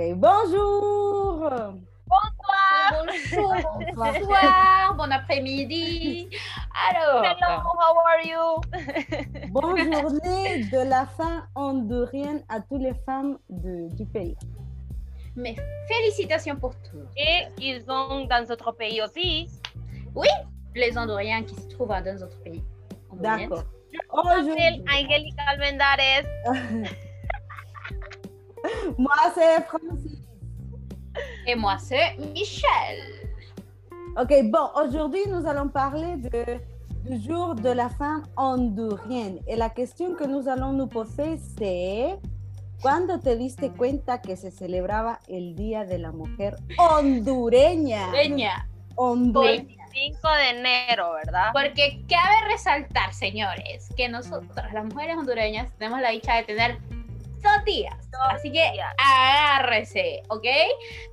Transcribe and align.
Ok, 0.00 0.14
bonjour. 0.16 1.50
Bonsoir. 2.08 2.88
Bonjour. 2.90 3.54
Bonsoir. 3.94 4.94
Bon 4.96 5.12
après-midi. 5.12 6.30
Alors. 6.88 7.22
Hello, 7.22 7.60
how 7.76 7.94
are 8.08 8.24
you? 8.24 8.60
Bonne 9.52 9.92
journée 9.92 10.64
de 10.72 10.88
la 10.88 11.04
femme 11.04 11.42
hondurienne 11.54 12.42
à 12.48 12.60
toutes 12.60 12.80
les 12.80 12.94
femmes 13.04 13.36
de, 13.50 13.94
du 13.94 14.06
pays. 14.06 14.36
Mes 15.36 15.54
félicitations 15.86 16.56
pour 16.56 16.74
tout. 16.76 17.04
Et 17.18 17.48
ils 17.58 17.84
ont 17.90 18.24
dans 18.24 18.46
d'autres 18.48 18.72
pays 18.72 19.02
aussi. 19.02 19.50
Oui, 20.14 20.28
les 20.74 20.96
Honduriens 20.96 21.42
qui 21.42 21.56
se 21.56 21.68
trouvent 21.68 21.88
dans 21.88 22.02
d'autres 22.02 22.40
pays. 22.42 22.64
D'accord. 23.12 23.64
Je 23.92 23.98
m'appelle 24.16 24.82
Angélica 24.88 25.42
Almendares. 25.46 26.24
Moi, 28.98 29.14
c'est. 29.34 29.66
Et 31.46 31.54
moi, 31.54 31.76
c'est 31.78 32.16
Michel. 32.32 33.30
Ok, 34.20 34.32
bon, 34.44 34.68
aujourd'hui, 34.82 35.22
nous 35.28 35.46
allons 35.46 35.68
parler 35.68 36.16
de, 36.16 36.58
du 37.08 37.20
jour 37.26 37.54
de 37.54 37.70
la 37.70 37.88
femme 37.88 38.24
hondurienne. 38.36 39.38
Et 39.46 39.56
la 39.56 39.70
question 39.70 40.14
que 40.14 40.24
nous 40.24 40.48
allons 40.48 40.72
nous 40.72 40.86
poser, 40.86 41.38
c'est 41.58 42.18
¿Cuándo 42.80 43.20
te 43.20 43.36
diste 43.36 43.72
cuenta 43.72 44.22
que 44.22 44.36
se 44.36 44.50
celebraba 44.50 45.20
el 45.28 45.54
Día 45.54 45.84
de 45.84 45.98
la 45.98 46.12
Mujer 46.12 46.56
hondureña? 46.78 48.06
Hondureña. 48.06 48.68
Hondureña. 48.96 49.80
25 49.92 50.28
de 50.28 50.50
enero, 50.58 51.12
¿verdad? 51.12 51.50
Porque 51.52 52.02
cabe 52.08 52.50
resaltar, 52.50 53.12
señores, 53.12 53.92
que 53.96 54.08
nosotras, 54.08 54.72
las 54.72 54.84
mujeres 54.86 55.18
hondureñas, 55.18 55.70
tenemos 55.76 56.00
la 56.00 56.10
dicha 56.10 56.36
de 56.36 56.44
tener 56.44 56.78
dos 57.42 57.64
días. 57.64 58.10
Dos 58.10 58.20
Así 58.30 58.52
que 58.52 58.70
días. 58.72 58.94
agárrese, 58.98 60.22
¿ok? 60.28 60.46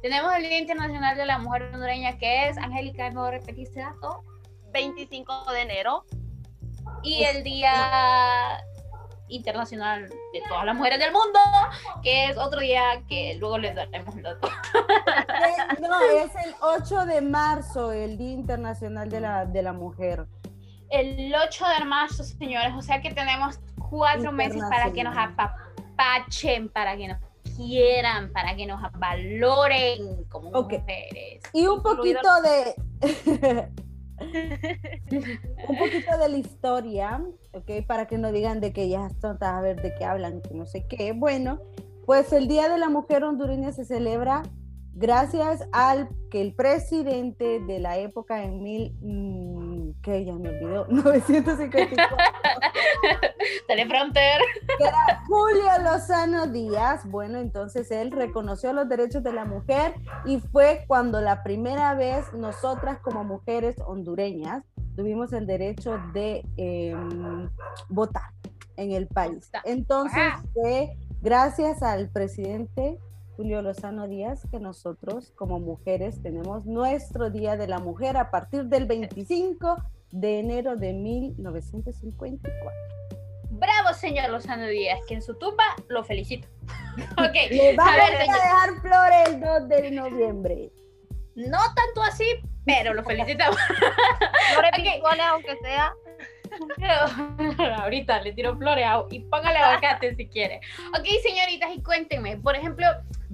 Tenemos 0.01 0.33
el 0.35 0.43
Día 0.43 0.59
Internacional 0.59 1.17
de 1.17 1.25
la 1.25 1.37
Mujer 1.37 1.63
Hondureña, 1.73 2.17
que 2.17 2.49
es, 2.49 2.57
Angélica, 2.57 3.09
¿me 3.11 3.31
repetir 3.31 3.67
este 3.67 3.79
dato? 3.81 4.23
25 4.71 5.51
de 5.51 5.61
enero. 5.61 6.05
Y 7.03 7.23
el 7.23 7.43
Día 7.43 8.63
Internacional 9.29 10.07
de 10.07 10.41
todas 10.47 10.65
las 10.65 10.75
mujeres 10.75 10.99
del 10.99 11.11
mundo, 11.11 11.39
que 12.01 12.29
es 12.29 12.37
otro 12.37 12.61
día 12.61 13.03
que 13.09 13.35
luego 13.39 13.57
les 13.57 13.75
daremos 13.75 14.15
el 14.15 14.23
dato. 14.23 14.49
No, 15.79 16.01
es 16.01 16.31
el 16.45 16.55
8 16.61 17.05
de 17.05 17.21
marzo, 17.21 17.91
el 17.91 18.17
Día 18.17 18.31
Internacional 18.31 19.09
de 19.09 19.19
la, 19.19 19.45
de 19.45 19.61
la 19.61 19.73
Mujer. 19.73 20.25
El 20.89 21.33
8 21.33 21.65
de 21.79 21.85
marzo, 21.85 22.23
señores, 22.23 22.73
o 22.75 22.81
sea 22.81 23.01
que 23.01 23.13
tenemos 23.13 23.59
cuatro 23.89 24.31
meses 24.31 24.61
para 24.69 24.91
que 24.91 25.03
nos 25.03 25.15
para 25.97 26.95
que 26.95 27.07
nos 27.07 27.17
quieran, 27.57 28.31
para 28.31 28.55
que 28.55 28.65
nos 28.65 28.79
valoren 28.97 30.23
como 30.29 30.51
mujeres. 30.51 31.41
Y 31.53 31.67
un 31.67 31.81
poquito 31.81 32.29
de... 32.43 32.75
un 35.67 35.77
poquito 35.77 36.17
de 36.17 36.29
la 36.29 36.37
historia, 36.37 37.21
¿ok? 37.53 37.85
Para 37.85 38.07
que 38.07 38.17
no 38.17 38.31
digan 38.31 38.61
de 38.61 38.73
que 38.73 38.83
ellas 38.83 39.13
son 39.21 39.37
a 39.41 39.61
ver 39.61 39.81
de 39.81 39.93
qué 39.95 40.05
hablan, 40.05 40.41
que 40.41 40.53
no 40.53 40.65
sé 40.65 40.85
qué. 40.87 41.11
Bueno, 41.11 41.59
pues 42.05 42.31
el 42.33 42.47
Día 42.47 42.69
de 42.69 42.77
la 42.77 42.89
Mujer 42.89 43.23
Hondureña 43.23 43.71
se 43.71 43.85
celebra 43.85 44.43
gracias 44.93 45.67
al 45.71 46.09
que 46.31 46.41
el 46.41 46.53
presidente 46.53 47.59
de 47.59 47.79
la 47.79 47.97
época 47.97 48.43
en 48.43 48.63
mil... 48.63 48.95
que 50.07 50.23
ya 50.23 50.33
me 50.35 50.49
olvidó, 50.49 50.87
954, 50.89 52.07
Teleprompter. 53.67 54.39
que 54.77 54.83
era 54.85 55.21
Julio 55.27 55.67
Lozano 55.83 56.47
Díaz. 56.47 57.05
Bueno, 57.09 57.39
entonces 57.39 57.91
él 57.91 58.11
reconoció 58.11 58.71
los 58.71 58.87
derechos 58.87 59.21
de 59.21 59.33
la 59.33 59.43
mujer 59.43 59.95
y 60.25 60.39
fue 60.39 60.85
cuando 60.87 61.19
la 61.19 61.43
primera 61.43 61.93
vez 61.93 62.31
nosotras 62.31 62.99
como 62.99 63.25
mujeres 63.25 63.75
hondureñas 63.85 64.63
tuvimos 64.95 65.33
el 65.33 65.45
derecho 65.45 65.99
de 66.13 66.45
eh, 66.55 66.95
votar 67.89 68.31
en 68.77 68.93
el 68.93 69.07
país. 69.07 69.51
Entonces 69.65 70.17
Ajá. 70.17 70.41
fue 70.53 70.95
gracias 71.21 71.83
al 71.83 72.09
presidente 72.09 72.97
Julio 73.35 73.61
Lozano 73.61 74.07
Díaz 74.07 74.47
que 74.49 74.59
nosotros 74.59 75.33
como 75.35 75.59
mujeres 75.59 76.21
tenemos 76.23 76.65
nuestro 76.65 77.29
Día 77.29 77.57
de 77.57 77.67
la 77.67 77.79
Mujer 77.79 78.15
a 78.15 78.31
partir 78.31 78.65
del 78.65 78.85
25 78.85 79.75
de 80.11 80.39
enero 80.39 80.75
de 80.75 80.93
1954. 80.93 82.71
Bravo, 83.49 83.93
señor 83.93 84.29
Lozano 84.29 84.67
Díaz, 84.67 84.99
que 85.07 85.15
en 85.15 85.21
su 85.21 85.35
tumba 85.37 85.63
lo 85.89 86.03
felicito. 86.03 86.47
ok, 87.17 87.35
Le 87.49 87.75
vamos 87.75 87.93
a 87.93 87.97
ver, 87.97 88.15
a 88.15 88.19
señor, 88.21 88.35
dejar 88.41 88.81
flores 88.81 89.29
el 89.29 89.39
2 89.41 89.69
de 89.69 89.91
noviembre. 89.91 90.71
no 91.35 91.57
tanto 91.75 92.03
así, 92.03 92.25
pero 92.65 92.93
lo 92.93 93.03
felicitamos. 93.03 93.57
Flores 94.53 94.71
virtuales, 94.83 95.25
aunque 95.25 95.57
sea. 95.61 95.93
Ahorita 97.83 98.21
le 98.21 98.31
tiro 98.33 98.55
flores 98.57 98.85
a- 98.85 99.03
y 99.11 99.19
póngale 99.19 99.57
aguacate 99.57 100.15
si 100.15 100.27
quiere. 100.27 100.61
Ok, 100.97 101.05
señoritas, 101.21 101.69
y 101.75 101.81
cuéntenme, 101.81 102.37
por 102.37 102.55
ejemplo, 102.55 102.85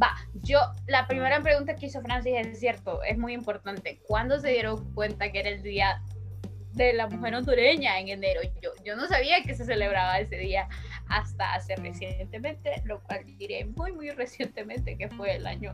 va, 0.01 0.15
yo, 0.41 0.59
la 0.87 1.07
primera 1.07 1.39
pregunta 1.41 1.75
que 1.75 1.85
hizo 1.87 2.01
Francis 2.01 2.33
es 2.37 2.59
cierto, 2.59 3.03
es 3.03 3.17
muy 3.17 3.33
importante. 3.33 3.99
¿Cuándo 4.07 4.39
se 4.39 4.49
dieron 4.49 4.93
cuenta 4.93 5.31
que 5.31 5.39
era 5.39 5.49
el 5.49 5.61
día 5.61 6.01
de 6.73 6.93
la 6.93 7.07
mujer 7.07 7.35
hondureña 7.35 7.99
en 7.99 8.09
enero? 8.09 8.41
Yo, 8.61 8.71
yo 8.83 8.95
no 8.95 9.07
sabía 9.07 9.41
que 9.43 9.55
se 9.55 9.65
celebraba 9.65 10.19
ese 10.19 10.37
día 10.37 10.67
hasta 11.07 11.53
hace 11.53 11.75
recientemente, 11.75 12.81
lo 12.85 13.01
cual 13.03 13.25
diré 13.37 13.65
muy, 13.65 13.91
muy 13.91 14.09
recientemente, 14.11 14.97
que 14.97 15.09
fue 15.09 15.35
el 15.35 15.45
año 15.47 15.73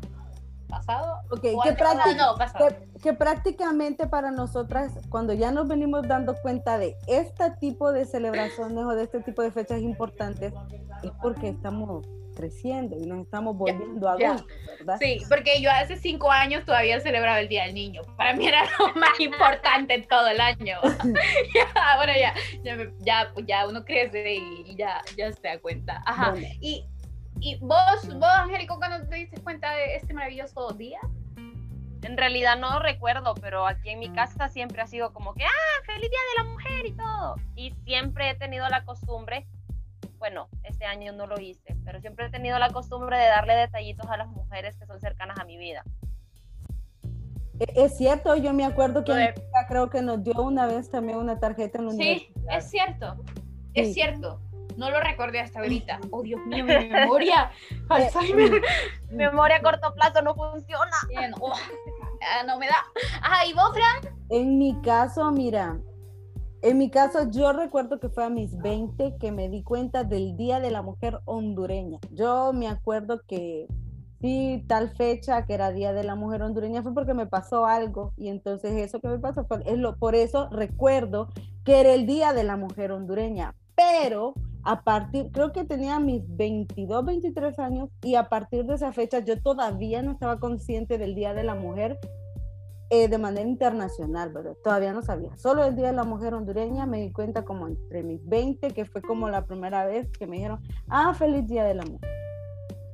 pasado. 0.68 1.18
Ok, 1.32 1.46
o 1.56 1.62
que, 1.64 1.76
prácti- 1.76 2.16
no, 2.16 2.36
pasado. 2.38 2.68
que- 2.70 3.00
que 3.02 3.14
prácticamente 3.14 4.06
para 4.08 4.30
nosotras, 4.32 4.92
cuando 5.10 5.34
ya 5.34 5.52
nos 5.52 5.68
venimos 5.68 6.08
dando 6.08 6.36
cuenta 6.42 6.78
de 6.78 6.96
este 7.08 7.50
tipo 7.60 7.92
de 7.92 8.06
celebraciones 8.06 8.84
o 8.86 8.96
de 8.96 9.04
este 9.04 9.22
tipo 9.22 9.42
de 9.42 9.52
fechas 9.52 9.80
importantes, 9.81 10.54
es 11.02 11.12
porque 11.22 11.48
estamos 11.50 12.06
creciendo 12.40 12.96
y 12.98 13.06
nos 13.06 13.20
estamos 13.26 13.58
volviendo 13.58 14.18
ya. 14.18 14.32
adultos, 14.32 14.48
¿verdad? 14.80 14.98
Sí, 15.00 15.20
porque 15.28 15.62
yo 15.62 15.70
hace 15.70 15.98
cinco 15.98 16.32
años 16.32 16.64
todavía 16.64 17.00
celebraba 17.02 17.40
el 17.42 17.50
Día 17.50 17.66
del 17.66 17.74
Niño. 17.74 18.02
Para 18.16 18.34
mí 18.34 18.48
era 18.48 18.64
lo 18.80 18.94
más 18.96 19.20
importante 19.20 19.94
en 19.94 20.08
todo 20.08 20.28
el 20.30 20.40
año. 20.40 20.80
ya, 21.54 21.96
bueno, 21.98 22.14
ya, 22.18 22.34
ya, 22.64 22.76
me- 22.78 22.94
ya, 23.00 23.30
pues 23.34 23.46
ya 23.46 23.68
uno 23.68 23.84
crece 23.84 24.36
y, 24.36 24.64
y 24.72 24.76
ya, 24.78 25.02
ya 25.18 25.32
se 25.34 25.42
da 25.48 25.60
cuenta. 25.60 26.02
Ajá. 26.06 26.32
Bueno, 26.32 26.48
Y, 26.62 26.86
y 27.42 27.58
vos, 27.60 28.08
vos, 28.16 28.30
Angélico, 28.36 28.78
cuando 28.78 29.06
te 29.10 29.16
diste 29.18 29.42
cuenta 29.42 29.72
de 29.74 29.96
este 29.98 30.14
maravilloso 30.14 30.72
día? 30.72 31.00
En 32.02 32.16
realidad 32.16 32.58
no 32.58 32.80
recuerdo, 32.80 33.34
pero 33.36 33.68
aquí 33.68 33.90
en 33.90 34.00
mi 34.00 34.10
casa 34.14 34.48
siempre 34.48 34.82
ha 34.82 34.88
sido 34.88 35.12
como 35.12 35.34
que, 35.34 35.44
ah, 35.44 35.84
feliz 35.86 36.10
día 36.10 36.20
de 36.38 36.44
la 36.44 36.50
mujer 36.50 36.86
y 36.86 36.94
todo. 36.94 37.36
Y 37.58 37.74
siempre 37.84 38.30
he 38.30 38.36
tenido 38.36 38.68
la 38.70 38.86
costumbre, 38.86 39.46
bueno, 40.19 40.50
este 40.63 40.85
año 40.85 41.13
no 41.13 41.25
lo 41.25 41.40
hice, 41.40 41.75
pero 41.85 42.00
siempre 42.02 42.28
he 42.28 42.30
tenido 42.30 42.59
la 42.59 42.69
costumbre 42.69 43.18
de 43.18 43.25
darle 43.25 43.56
detallitos 43.56 44.07
a 44.09 44.18
las 44.18 44.28
mujeres 44.28 44.75
que 44.78 44.85
son 44.85 45.00
cercanas 45.00 45.40
a 45.40 45.46
mi 45.46 45.57
vida. 45.57 45.84
e- 47.59 47.74
es 47.85 47.97
cierto, 47.97 48.35
yo 48.35 48.53
me 48.53 48.66
acuerdo 48.66 49.03
que 49.03 49.34
creo 49.68 49.90
que 49.90 50.02
nos 50.02 50.24
dio 50.24 50.41
una 50.41 50.66
vez 50.66 50.90
también 50.91 51.18
una 51.18 51.40
tarjeta 51.40 51.80
en 51.80 51.85
la 51.88 51.91
Sí, 51.91 52.31
es 52.52 52.69
cierto. 52.69 53.16
Sí. 53.74 53.81
Es 53.81 53.94
cierto. 53.94 54.40
No 54.78 54.90
lo 54.91 55.02
recordé 55.02 55.41
hasta 55.41 55.59
ahorita. 55.59 56.00
Oh, 56.12 56.22
Dios 56.24 56.40
mío, 56.46 56.63
mi 56.63 56.88
memoria. 56.88 57.51
Alzheimer. 57.90 58.62
Mi 59.09 59.18
memoria 59.25 59.57
a 59.57 59.62
corto 59.62 59.94
plazo 59.94 60.22
no 60.22 60.36
funciona. 60.36 60.96
Bien, 61.09 61.34
oh, 61.40 61.53
no 62.47 62.57
me 62.57 62.68
da. 62.68 62.86
Ajá, 63.22 63.46
¿y 63.46 63.53
vos, 63.53 63.72
Fran? 63.74 64.16
En 64.30 64.57
mi 64.57 64.80
caso, 64.81 65.30
mira, 65.31 65.78
en 66.62 66.78
mi 66.78 66.90
caso 66.90 67.30
yo 67.30 67.53
recuerdo 67.53 68.00
que 68.00 68.09
fue 68.09 68.24
a 68.24 68.30
mis 68.30 68.58
20 68.58 69.16
que 69.18 69.31
me 69.31 69.50
di 69.50 69.64
cuenta 69.64 70.04
del 70.04 70.36
Día 70.36 70.60
de 70.60 70.72
la 70.72 70.81
Mujer 70.81 71.19
hondureña. 71.25 72.00
Yo 72.12 72.54
me 72.54 72.68
acuerdo 72.68 73.22
que 73.28 73.68
sí, 74.22 74.66
tal 74.68 74.89
fecha 74.89 75.45
que 75.45 75.54
era 75.54 75.72
Día 75.72 75.94
de 75.94 76.04
la 76.04 76.16
Mujer 76.16 76.42
hondureña 76.42 76.84
fue 76.84 76.94
porque 76.94 77.13
me 77.13 77.28
pasó 77.28 77.66
algo 77.66 78.13
y 78.18 78.28
entonces 78.30 78.74
eso 78.74 79.00
que 79.00 79.07
me 79.07 79.19
pasó 79.19 79.45
fue, 79.45 79.60
es 79.66 79.78
lo, 79.78 79.98
por 79.98 80.16
eso 80.16 80.50
recuerdo 80.50 81.30
que 81.63 81.80
era 81.80 81.94
el 81.94 82.06
Día 82.06 82.34
de 82.34 82.44
la 82.44 82.57
Mujer 82.57 82.92
hondureña, 82.92 83.56
pero 83.75 84.34
a 84.63 84.84
partir, 84.84 85.31
creo 85.31 85.54
que 85.54 85.63
tenía 85.63 86.00
mis 86.00 86.22
22, 86.36 87.06
23 87.06 87.57
años 87.60 87.89
y 88.04 88.16
a 88.16 88.28
partir 88.28 88.66
de 88.66 88.75
esa 88.75 88.92
fecha 88.92 89.19
yo 89.19 89.42
todavía 89.42 90.01
no 90.01 90.12
estaba 90.12 90.39
consciente 90.39 90.98
del 90.98 91.16
Día 91.16 91.34
de 91.34 91.44
la 91.44 91.56
Mujer 91.56 91.98
eh, 92.91 93.07
de 93.07 93.18
manera 93.19 93.47
internacional, 93.47 94.31
¿verdad? 94.33 94.56
Todavía 94.63 94.94
no 94.94 95.03
sabía. 95.03 95.38
Solo 95.38 95.63
el 95.63 95.75
Día 95.75 95.88
de 95.88 95.94
la 95.94 96.06
Mujer 96.06 96.33
hondureña 96.33 96.88
me 96.88 97.00
di 97.00 97.12
cuenta 97.12 97.45
como 97.45 97.68
entre 97.68 98.01
mis 98.01 98.27
20, 98.27 98.71
que 98.71 98.86
fue 98.86 99.03
como 99.03 99.30
la 99.30 99.45
primera 99.45 99.86
vez 99.86 100.09
que 100.18 100.25
me 100.25 100.38
dijeron, 100.38 100.59
ah, 100.88 101.13
feliz 101.13 101.45
Día 101.47 101.65
de 101.65 101.75
la 101.75 101.83
Mujer. 101.86 102.09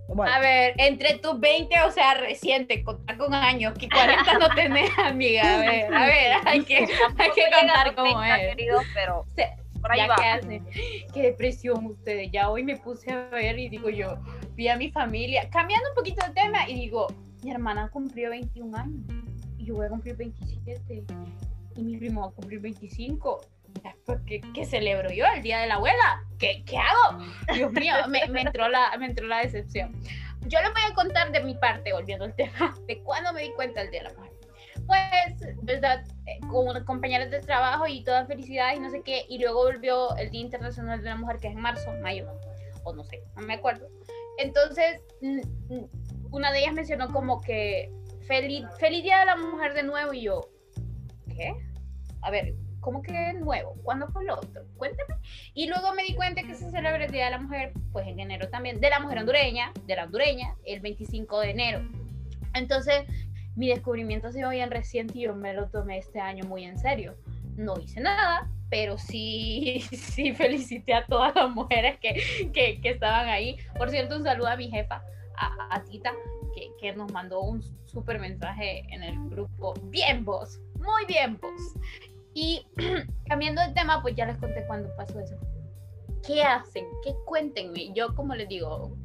Bueno, 0.09 0.33
A 0.33 0.39
ver, 0.39 0.73
entre 0.77 1.17
tus 1.19 1.39
20, 1.39 1.81
o 1.81 1.91
sea, 1.91 2.13
reciente, 2.15 2.83
contar 2.83 3.17
con 3.17 3.33
años, 3.33 3.73
que 3.77 3.87
40 3.87 4.37
no 4.37 4.49
tenés, 4.53 4.89
amiga. 4.97 5.55
A 5.55 5.59
ver, 5.59 5.93
a 5.93 6.05
ver, 6.05 6.37
hay 6.45 6.61
que, 6.63 6.77
hay 6.77 7.31
que 7.33 7.43
contar 7.57 7.95
cómo 7.95 8.19
30, 8.19 8.41
es. 8.41 8.55
queridos, 8.55 8.83
pero 8.93 9.25
por 9.81 9.91
ahí 9.93 9.99
ya 9.99 10.07
va. 10.07 10.15
que 10.15 10.25
hacen. 10.25 10.67
Qué 11.13 11.21
depresión 11.21 11.85
ustedes. 11.85 12.31
Ya 12.33 12.49
hoy 12.49 12.63
me 12.63 12.75
puse 12.75 13.11
a 13.11 13.29
ver 13.29 13.57
y 13.57 13.69
digo 13.69 13.89
yo, 13.89 14.17
vi 14.55 14.67
a 14.67 14.75
mi 14.75 14.91
familia, 14.91 15.49
cambiando 15.49 15.89
un 15.89 15.95
poquito 15.95 16.25
de 16.25 16.33
tema 16.33 16.69
y 16.69 16.75
digo, 16.75 17.07
mi 17.43 17.51
hermana 17.51 17.89
cumplió 17.89 18.29
21 18.29 18.77
años 18.77 19.25
y 19.65 19.69
yo 19.69 19.75
voy 19.75 19.87
a 19.87 19.89
cumplir 19.89 20.15
27 20.15 21.05
y 21.75 21.83
mi 21.83 21.97
primo 21.97 22.21
va 22.21 22.27
a 22.27 22.31
cumplir 22.31 22.59
25. 22.59 23.41
Después, 23.83 24.19
¿Qué, 24.25 24.41
qué 24.53 24.65
celebro 24.65 25.09
yo? 25.11 25.25
¿El 25.35 25.41
día 25.41 25.59
de 25.59 25.67
la 25.67 25.75
abuela? 25.75 26.23
¿Qué, 26.39 26.63
qué 26.65 26.77
hago? 26.77 27.23
Dios 27.53 27.71
mío, 27.73 27.93
me, 28.07 28.25
me 28.27 28.41
entró 28.41 28.69
la, 28.69 28.95
me 28.97 29.07
entró 29.07 29.27
la 29.27 29.39
decepción. 29.39 29.91
Yo 30.47 30.59
les 30.61 30.71
voy 30.71 30.81
a 30.89 30.93
contar 30.93 31.31
de 31.31 31.43
mi 31.43 31.55
parte, 31.55 31.91
volviendo 31.91 32.25
al 32.25 32.35
tema, 32.35 32.75
de 32.87 33.01
cuándo 33.01 33.33
me 33.33 33.41
di 33.41 33.51
cuenta 33.53 33.81
del 33.81 33.91
Día 33.91 34.03
de 34.03 34.09
la 34.09 34.15
Mujer. 34.15 34.31
Pues, 34.87 35.55
¿verdad? 35.63 36.05
Eh, 36.27 36.39
Con 36.47 36.85
compañeros 36.85 37.31
de 37.31 37.39
trabajo 37.39 37.87
y 37.87 38.03
toda 38.03 38.25
felicidad 38.27 38.75
y 38.75 38.79
no 38.79 38.89
sé 38.91 39.01
qué. 39.01 39.25
Y 39.27 39.39
luego 39.39 39.63
volvió 39.63 40.15
el 40.17 40.29
Día 40.29 40.41
Internacional 40.41 40.99
de 40.99 41.09
la 41.09 41.15
Mujer, 41.15 41.37
que 41.39 41.47
es 41.47 41.55
en 41.55 41.61
marzo, 41.61 41.91
mayo, 42.01 42.31
o 42.83 42.93
no 42.93 43.03
sé, 43.03 43.23
no 43.35 43.41
me 43.41 43.55
acuerdo. 43.55 43.89
Entonces, 44.37 45.01
una 46.29 46.51
de 46.51 46.59
ellas 46.59 46.73
mencionó 46.73 47.11
como 47.11 47.41
que 47.41 47.91
feliz, 48.27 48.65
feliz 48.79 49.03
Día 49.03 49.19
de 49.19 49.25
la 49.25 49.35
Mujer 49.37 49.73
de 49.73 49.83
nuevo. 49.83 50.13
Y 50.13 50.23
yo, 50.23 50.49
¿qué? 51.27 51.55
A 52.21 52.31
ver, 52.31 52.53
¿cómo 52.79 53.01
que 53.01 53.33
nuevo? 53.33 53.75
¿Cuándo 53.83 54.07
fue 54.07 54.25
lo 54.25 54.35
otro? 54.35 54.63
Cuéntame. 54.77 55.15
Y 55.53 55.67
luego 55.67 55.93
me 55.93 56.03
di 56.03 56.15
cuenta 56.15 56.43
que 56.43 56.55
se 56.55 56.69
celebra 56.71 57.05
el 57.05 57.11
Día 57.11 57.25
de 57.25 57.31
la 57.31 57.39
Mujer, 57.39 57.73
pues 57.91 58.07
en 58.07 58.19
enero 58.19 58.49
también, 58.49 58.79
de 58.79 58.89
la 58.89 58.99
mujer 58.99 59.19
hondureña, 59.19 59.71
de 59.85 59.95
la 59.95 60.05
hondureña, 60.05 60.55
el 60.65 60.79
25 60.81 61.39
de 61.41 61.49
enero. 61.51 61.81
Entonces, 62.53 63.03
mi 63.55 63.69
descubrimiento 63.69 64.27
ha 64.27 64.31
sido 64.31 64.49
bien 64.49 64.71
reciente 64.71 65.17
y 65.17 65.21
yo 65.23 65.35
me 65.35 65.53
lo 65.53 65.69
tomé 65.69 65.97
este 65.97 66.19
año 66.19 66.45
muy 66.45 66.63
en 66.63 66.77
serio. 66.77 67.15
No 67.55 67.79
hice 67.79 68.01
nada, 68.01 68.49
pero 68.69 68.97
sí, 68.97 69.81
sí 69.91 70.33
felicité 70.33 70.93
a 70.93 71.05
todas 71.05 71.33
las 71.35 71.49
mujeres 71.49 71.97
que, 71.99 72.51
que, 72.53 72.81
que 72.81 72.89
estaban 72.89 73.29
ahí. 73.29 73.57
Por 73.77 73.89
cierto, 73.89 74.17
un 74.17 74.23
saludo 74.23 74.47
a 74.47 74.57
mi 74.57 74.69
jefa, 74.69 75.03
a 75.37 75.83
Tita, 75.83 76.13
que, 76.55 76.71
que 76.79 76.93
nos 76.93 77.11
mandó 77.11 77.41
un 77.41 77.61
súper 77.85 78.19
mensaje 78.19 78.83
en 78.93 79.03
el 79.03 79.29
grupo. 79.29 79.73
Bien 79.83 80.23
vos, 80.25 80.59
muy 80.79 81.05
bien 81.05 81.37
vos. 81.41 81.75
Y 82.33 82.65
cambiando 83.27 83.61
de 83.61 83.73
tema, 83.73 84.01
pues 84.01 84.15
ya 84.15 84.25
les 84.25 84.37
conté 84.37 84.65
cuando 84.67 84.89
pasó 84.95 85.19
eso. 85.19 85.35
¿Qué 86.25 86.41
hacen? 86.43 86.85
¿Qué 87.03 87.13
cuéntenme? 87.25 87.93
Yo, 87.93 88.15
como 88.15 88.33
les 88.35 88.49
digo, 88.49 88.97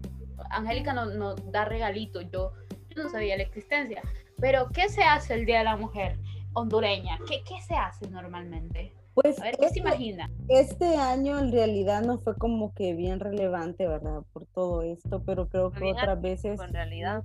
Angélica 0.50 0.93
nos 0.93 1.14
no 1.14 1.35
da 1.35 1.64
regalitos, 1.64 2.25
yo, 2.31 2.52
yo 2.88 3.02
no 3.02 3.11
sabía 3.11 3.37
la 3.37 3.43
existencia. 3.43 4.02
Pero, 4.41 4.69
¿qué 4.70 4.88
se 4.88 5.02
hace 5.02 5.35
el 5.35 5.44
Día 5.44 5.58
de 5.58 5.64
la 5.64 5.76
Mujer 5.76 6.19
hondureña? 6.55 7.19
¿Qué, 7.29 7.43
qué 7.44 7.61
se 7.61 7.75
hace 7.75 8.08
normalmente? 8.08 8.94
Pues 9.15 9.41
A 9.41 9.45
ver, 9.45 9.57
¿qué 9.57 9.62
se 9.62 9.67
este, 9.67 9.81
imagina? 9.81 10.31
este 10.49 10.97
año 10.97 11.39
en 11.39 11.51
realidad 11.53 12.03
no 12.03 12.19
fue 12.21 12.37
como 12.37 12.73
que 12.75 12.95
bien 12.95 13.21
relevante, 13.21 13.87
¿verdad? 13.87 14.23
Por 14.33 14.47
todo 14.47 14.83
esto, 14.83 15.23
pero 15.25 15.49
creo 15.49 15.73
que 15.73 15.85
otras 15.93 16.21
veces, 16.21 16.61
En 16.61 16.73
realidad. 16.73 17.25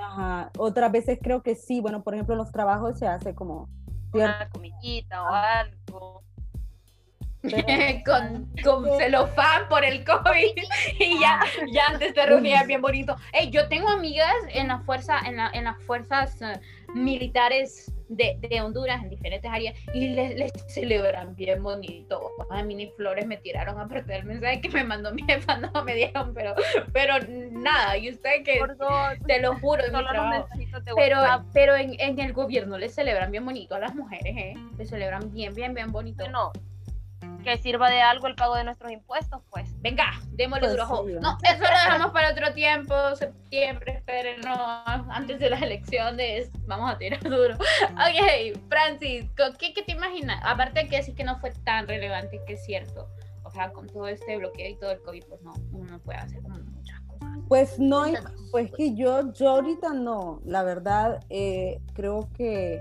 ajá, 0.00 0.50
otras 0.58 0.92
veces 0.92 1.18
creo 1.22 1.42
que 1.42 1.54
sí. 1.56 1.80
Bueno, 1.80 2.02
por 2.02 2.14
ejemplo, 2.14 2.36
los 2.36 2.52
trabajos 2.52 2.98
se 2.98 3.06
hace 3.06 3.34
como 3.34 3.68
Una 4.12 4.48
comidita 4.50 5.22
o 5.24 5.26
algo. 5.28 6.22
con, 8.04 8.48
con 8.62 8.98
celofán 8.98 9.68
por 9.68 9.84
el 9.84 10.04
COVID 10.04 10.54
y 10.98 11.20
ya, 11.20 11.40
ya 11.72 11.86
antes 11.88 12.14
te 12.14 12.26
reunías 12.26 12.66
bien 12.66 12.80
bonito. 12.80 13.16
Hey, 13.32 13.50
yo 13.50 13.68
tengo 13.68 13.88
amigas 13.88 14.34
en 14.48 14.68
la 14.68 14.80
fuerza, 14.80 15.20
en, 15.26 15.36
la, 15.36 15.50
en 15.52 15.64
las 15.64 15.82
fuerzas 15.82 16.40
eh, 16.40 16.58
militares 16.94 17.92
de, 18.08 18.38
de 18.40 18.60
Honduras 18.60 19.02
en 19.02 19.10
diferentes 19.10 19.50
áreas 19.50 19.74
y 19.92 20.08
les, 20.08 20.36
les 20.36 20.52
celebran 20.68 21.34
bien 21.34 21.62
bonito. 21.62 22.30
A 22.50 22.62
mí 22.62 22.74
ni 22.74 22.86
flores 22.90 23.26
me 23.26 23.36
tiraron 23.36 23.78
aparte 23.78 24.12
del 24.12 24.24
mensaje 24.24 24.60
que 24.60 24.68
me 24.68 24.84
mandó 24.84 25.12
mi 25.12 25.22
jefa, 25.28 25.58
no 25.58 25.84
me 25.84 25.94
dieron, 25.94 26.32
pero, 26.34 26.54
pero 26.92 27.14
nada, 27.50 27.96
y 27.98 28.10
usted 28.10 28.42
que 28.44 28.60
te 29.26 29.40
lo 29.40 29.56
juro, 29.58 29.84
Pero, 30.96 31.18
pero 31.52 31.76
en, 31.76 31.98
en 31.98 32.18
el 32.18 32.32
gobierno 32.32 32.78
les 32.78 32.94
celebran 32.94 33.30
bien 33.30 33.44
bonito 33.44 33.74
a 33.74 33.80
las 33.80 33.94
mujeres, 33.94 34.34
¿eh? 34.36 34.54
Les 34.78 34.88
celebran 34.88 35.32
bien, 35.32 35.54
bien, 35.54 35.74
bien 35.74 35.90
bonito. 35.92 36.24
Bueno, 36.24 36.52
que 37.44 37.58
sirva 37.58 37.90
de 37.90 38.00
algo 38.00 38.26
el 38.26 38.34
pago 38.34 38.56
de 38.56 38.64
nuestros 38.64 38.90
impuestos, 38.90 39.42
pues. 39.50 39.70
Venga, 39.82 40.04
démosle 40.32 40.68
Pues 40.68 40.72
duro. 40.72 41.04
sí, 41.06 41.12
no, 41.20 41.38
eso 41.42 41.62
lo 41.62 41.68
dejamos 41.68 42.12
para 42.12 42.32
otro 42.32 42.52
tiempo, 42.54 42.94
septiembre, 43.14 43.92
esperen, 43.98 44.40
no, 44.40 44.54
antes 45.12 45.38
de 45.38 45.50
las 45.50 45.62
elecciones, 45.62 46.50
vamos 46.66 46.90
a 46.90 46.98
tirar 46.98 47.22
duro. 47.22 47.54
Ok, 47.54 48.58
Francis, 48.68 49.26
¿con 49.36 49.54
¿qué, 49.56 49.72
qué 49.72 49.82
te 49.82 49.92
imaginas? 49.92 50.40
Aparte 50.44 50.80
de 50.82 50.88
que 50.88 50.96
decir 50.96 51.14
que 51.14 51.24
no 51.24 51.38
fue 51.38 51.52
tan 51.64 51.86
relevante, 51.86 52.40
que 52.46 52.54
es 52.54 52.64
cierto, 52.64 53.08
o 53.44 53.50
sea, 53.50 53.70
con 53.72 53.86
todo 53.86 54.08
este 54.08 54.36
bloqueo 54.38 54.70
y 54.70 54.76
todo 54.76 54.90
el 54.92 55.02
COVID, 55.02 55.24
pues 55.28 55.42
no, 55.42 55.52
uno 55.72 55.92
no 55.92 55.98
puede 56.00 56.18
hacer 56.18 56.42
como 56.42 56.58
muchas 56.58 57.00
cosas. 57.02 57.38
Pues 57.48 57.78
no, 57.78 58.04
pues 58.50 58.70
que 58.72 58.94
yo, 58.94 59.32
yo 59.34 59.50
ahorita 59.50 59.92
no, 59.92 60.40
la 60.46 60.62
verdad, 60.62 61.20
eh, 61.28 61.80
creo 61.92 62.28
que 62.36 62.80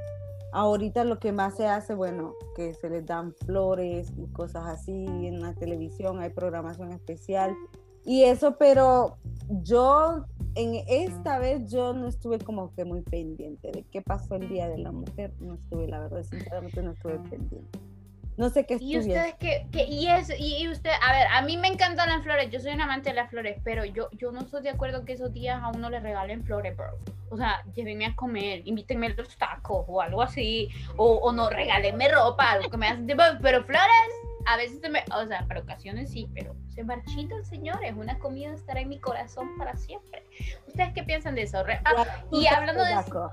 ahorita 0.53 1.03
lo 1.03 1.19
que 1.19 1.31
más 1.31 1.55
se 1.57 1.67
hace, 1.67 1.93
bueno, 1.95 2.35
que 2.55 2.73
se 2.73 2.89
les 2.89 3.05
dan 3.05 3.33
flores 3.45 4.11
y 4.17 4.27
cosas 4.31 4.65
así 4.67 5.05
en 5.05 5.41
la 5.41 5.53
televisión, 5.53 6.19
hay 6.19 6.29
programación 6.29 6.91
especial 6.91 7.55
y 8.05 8.23
eso, 8.23 8.55
pero 8.57 9.17
yo 9.63 10.25
en 10.55 10.75
esta 10.87 11.39
vez 11.39 11.69
yo 11.71 11.93
no 11.93 12.07
estuve 12.07 12.37
como 12.39 12.73
que 12.75 12.85
muy 12.85 13.01
pendiente 13.01 13.71
de 13.71 13.83
qué 13.91 14.01
pasó 14.01 14.35
el 14.35 14.47
Día 14.47 14.69
de 14.69 14.77
la 14.77 14.91
Mujer, 14.91 15.33
no 15.39 15.55
estuve, 15.55 15.87
la 15.87 15.99
verdad, 15.99 16.23
sinceramente 16.23 16.81
no 16.83 16.91
estuve 16.91 17.17
pendiente. 17.19 17.79
No 18.35 18.49
sé 18.49 18.65
qué 18.65 18.77
¿Y 18.79 18.95
estuviera. 18.95 19.21
ustedes 19.29 19.35
qué? 19.39 19.67
qué- 19.71 19.85
y, 19.85 20.07
es, 20.07 20.29
y, 20.39 20.57
y 20.63 20.67
usted, 20.67 20.89
a 21.07 21.13
ver, 21.13 21.27
a 21.31 21.41
mí 21.43 21.55
me 21.57 21.67
encantan 21.67 22.09
las 22.09 22.23
flores, 22.23 22.49
yo 22.51 22.59
soy 22.59 22.73
un 22.73 22.81
amante 22.81 23.09
de 23.09 23.15
las 23.15 23.29
flores, 23.29 23.59
pero 23.63 23.85
yo, 23.85 24.09
yo 24.17 24.31
no 24.31 24.39
estoy 24.41 24.63
de 24.63 24.69
acuerdo 24.69 25.05
que 25.05 25.13
esos 25.13 25.31
días 25.33 25.61
a 25.61 25.69
uno 25.69 25.89
le 25.91 25.99
regalen 25.99 26.43
flores, 26.43 26.75
bro. 26.75 26.87
O 27.33 27.37
sea, 27.37 27.63
llévenme 27.73 28.05
a 28.05 28.15
comer, 28.15 28.61
invítenme 28.65 29.07
a 29.07 29.09
los 29.09 29.35
tacos 29.37 29.85
o 29.87 29.99
algo 29.99 30.21
así, 30.21 30.69
o, 30.97 31.15
o 31.15 31.31
no, 31.31 31.49
regálenme 31.49 32.07
ropa, 32.09 32.51
algo 32.51 32.69
que 32.69 32.77
me 32.77 32.87
hacen 32.87 33.07
tipo, 33.07 33.23
pero 33.41 33.63
flores, 33.63 34.11
a 34.45 34.55
veces 34.57 34.79
se 34.81 34.89
me, 34.89 35.03
o 35.15 35.25
sea, 35.25 35.43
para 35.47 35.61
ocasiones 35.61 36.11
sí, 36.11 36.29
pero 36.35 36.55
se 36.67 36.83
marchitan, 36.83 37.43
señores, 37.43 37.93
una 37.95 38.19
comida 38.19 38.53
estará 38.53 38.81
en 38.81 38.89
mi 38.89 38.99
corazón 38.99 39.57
para 39.57 39.75
siempre. 39.75 40.23
¿Ustedes 40.67 40.93
qué 40.93 41.03
piensan 41.03 41.33
de 41.33 41.43
eso? 41.43 41.63
Ah, 41.85 42.05
y 42.31 42.45
hablando 42.45 42.83
de 42.83 42.93
eso, 42.93 43.31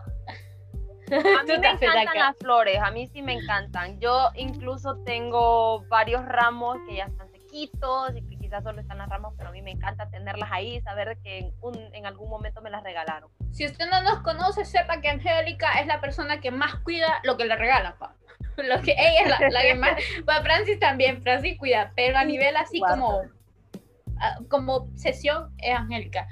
A 1.11 1.43
mí 1.43 1.49
me 1.61 1.69
encantan 1.69 2.15
las 2.15 2.37
flores, 2.39 2.79
a 2.81 2.91
mí 2.91 3.07
sí 3.07 3.21
me 3.21 3.35
encantan. 3.35 3.99
Yo 4.01 4.31
incluso 4.35 4.97
tengo 5.05 5.85
varios 5.89 6.25
ramos 6.25 6.79
que 6.89 6.97
ya 6.97 7.05
están 7.05 7.31
sequitos 7.33 8.17
y 8.17 8.23
que 8.23 8.39
quizás 8.39 8.63
solo 8.63 8.81
están 8.81 8.99
las 8.99 9.09
ramas, 9.09 9.33
pero 9.37 9.51
a 9.51 9.53
mí 9.53 9.63
me 9.63 9.73
encanta 9.73 10.09
tenerlas 10.11 10.49
ahí, 10.53 10.81
saber 10.83 11.19
que 11.23 11.39
en, 11.39 11.55
un, 11.61 11.77
en 11.93 12.07
algún 12.07 12.31
momento 12.31 12.63
me 12.63 12.71
las 12.71 12.83
regalaron. 12.83 13.31
Si 13.53 13.67
usted 13.67 13.89
no 13.91 14.03
nos 14.03 14.21
conoce, 14.23 14.65
sepa 14.65 15.01
que 15.01 15.09
Angélica 15.09 15.81
es 15.81 15.87
la 15.87 16.01
persona 16.01 16.41
que 16.41 16.51
más 16.51 16.77
cuida 16.77 17.21
lo 17.25 17.37
que 17.37 17.45
le 17.45 17.57
regalan, 17.57 17.95
pa. 17.99 18.15
Lo 18.57 18.81
que 18.83 18.93
ella 18.93 19.23
es 19.23 19.29
la, 19.29 19.49
la 19.49 19.63
que 19.63 19.75
más. 19.75 19.93
Pa, 20.27 20.43
Francis 20.43 20.79
también, 20.79 21.23
Francis 21.23 21.57
cuida, 21.59 21.93
pero 21.97 22.19
a 22.19 22.25
nivel 22.25 22.57
así 22.57 22.79
como, 22.81 23.23
ah, 24.19 24.39
como 24.51 24.89
sesión 24.97 25.55
es 25.59 25.75
Angélica. 25.75 26.29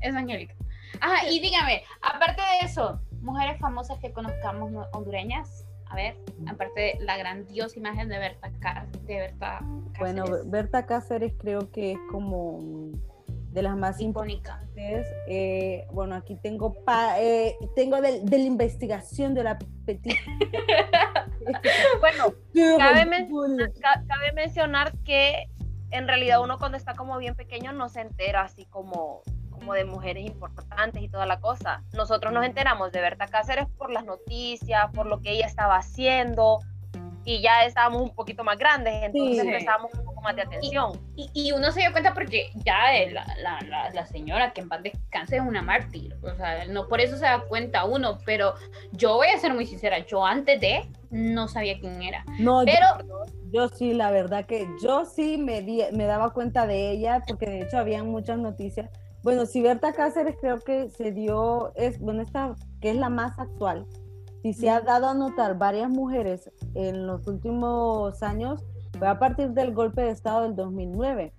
Es 0.00 0.14
Angélica. 0.14 0.54
Ajá, 1.00 1.26
y 1.28 1.40
dígame, 1.40 1.82
aparte 2.02 2.42
de 2.42 2.66
eso, 2.66 3.00
mujeres 3.22 3.58
famosas 3.60 3.98
que 4.00 4.12
conozcamos 4.12 4.70
no- 4.72 4.88
hondureñas, 4.92 5.64
a 5.86 5.94
ver, 5.94 6.16
aparte 6.48 6.80
de 6.80 6.98
la 7.00 7.16
grandiosa 7.16 7.78
imagen 7.78 8.08
de 8.08 8.18
Berta, 8.18 8.50
Cá- 8.60 8.86
de 9.06 9.16
Berta 9.16 9.60
Bueno, 9.98 10.24
Cáceres, 10.24 10.50
Berta 10.50 10.86
Cáceres 10.86 11.32
creo 11.38 11.70
que 11.72 11.92
es 11.92 11.98
como 12.10 12.58
de 13.50 13.62
las 13.62 13.76
más 13.76 14.00
icónica. 14.00 14.60
importantes. 14.62 15.06
Eh, 15.28 15.86
bueno, 15.92 16.14
aquí 16.14 16.36
tengo 16.36 16.72
pa- 16.84 17.20
eh, 17.20 17.56
tengo 17.74 18.00
del- 18.00 18.24
de, 18.24 18.38
la 18.38 18.44
investigación 18.44 19.34
de 19.34 19.44
la 19.44 19.58
petit. 19.84 20.14
Bueno, 22.00 22.34
Cabe 22.78 23.06
men- 23.06 23.28
ca- 23.80 24.02
cabe 24.06 24.32
mencionar 24.34 24.92
que 25.04 25.46
en 25.90 26.06
realidad 26.06 26.40
uno 26.42 26.58
cuando 26.58 26.76
está 26.76 26.94
como 26.94 27.18
bien 27.18 27.34
pequeño 27.34 27.72
no 27.72 27.88
se 27.88 28.00
entera 28.02 28.42
así 28.42 28.66
como, 28.66 29.22
como 29.50 29.72
de 29.74 29.84
mujeres 29.84 30.24
importantes 30.24 31.02
y 31.02 31.08
toda 31.08 31.26
la 31.26 31.40
cosa. 31.40 31.82
Nosotros 31.94 32.32
nos 32.32 32.44
enteramos 32.44 32.92
de 32.92 33.00
Berta 33.00 33.26
Cáceres 33.26 33.66
por 33.78 33.90
las 33.90 34.04
noticias, 34.04 34.86
por 34.94 35.06
lo 35.06 35.20
que 35.20 35.32
ella 35.32 35.46
estaba 35.46 35.76
haciendo 35.76 36.60
y 37.24 37.42
ya 37.42 37.64
estábamos 37.64 38.02
un 38.02 38.14
poquito 38.14 38.44
más 38.44 38.58
grandes, 38.58 38.94
entonces 39.02 39.42
Sí. 39.42 39.48
un 39.94 40.09
poco 40.20 40.24
más 40.24 40.36
de 40.36 40.42
atención. 40.42 40.92
Y, 41.16 41.30
y 41.34 41.52
uno 41.52 41.72
se 41.72 41.80
dio 41.80 41.92
cuenta 41.92 42.14
porque 42.14 42.50
ya 42.64 42.92
la, 43.12 43.24
la, 43.42 43.60
la, 43.68 43.90
la 43.90 44.06
señora 44.06 44.52
que 44.52 44.60
en 44.60 44.68
paz 44.68 44.82
descanse 44.82 45.36
es 45.36 45.42
una 45.42 45.62
mártir. 45.62 46.16
O 46.22 46.34
sea, 46.36 46.64
no 46.66 46.88
por 46.88 47.00
eso 47.00 47.16
se 47.16 47.24
da 47.24 47.40
cuenta 47.48 47.84
uno, 47.84 48.18
pero 48.24 48.54
yo 48.92 49.14
voy 49.16 49.28
a 49.28 49.38
ser 49.38 49.54
muy 49.54 49.66
sincera, 49.66 49.98
yo 50.06 50.24
antes 50.24 50.60
de 50.60 50.88
no 51.10 51.48
sabía 51.48 51.78
quién 51.80 52.02
era. 52.02 52.24
No, 52.38 52.62
yo- 52.64 52.72
Pero 52.72 53.26
yo, 53.52 53.68
sí, 53.68 53.94
la 53.94 54.10
verdad 54.10 54.46
que 54.46 54.66
yo 54.82 55.04
sí 55.04 55.36
me, 55.38 55.62
di- 55.62 55.82
me 55.92 56.04
daba 56.04 56.32
cuenta 56.32 56.66
de 56.66 56.90
ella, 56.90 57.22
porque 57.26 57.46
de 57.46 57.62
hecho 57.62 57.78
habían 57.78 58.08
muchas 58.08 58.38
noticias. 58.38 58.88
Bueno, 59.22 59.44
si 59.44 59.60
Berta 59.60 59.92
Cáceres 59.92 60.36
creo 60.40 60.60
que 60.60 60.88
se 60.88 61.10
dio, 61.12 61.72
es, 61.74 61.98
bueno, 61.98 62.22
esta 62.22 62.54
que 62.80 62.90
es 62.90 62.96
la 62.96 63.10
más 63.10 63.38
actual, 63.38 63.86
si 64.42 64.54
se 64.54 64.70
ha 64.70 64.80
dado 64.80 65.08
a 65.08 65.14
notar 65.14 65.58
varias 65.58 65.90
mujeres 65.90 66.50
en 66.74 67.06
los 67.06 67.26
últimos 67.26 68.22
años, 68.22 68.62
fue 68.98 69.08
a 69.08 69.18
partir 69.18 69.50
del 69.50 69.72
golpe 69.74 70.02
de 70.02 70.10
Estado 70.10 70.42
del 70.42 70.56
2009. 70.56 71.32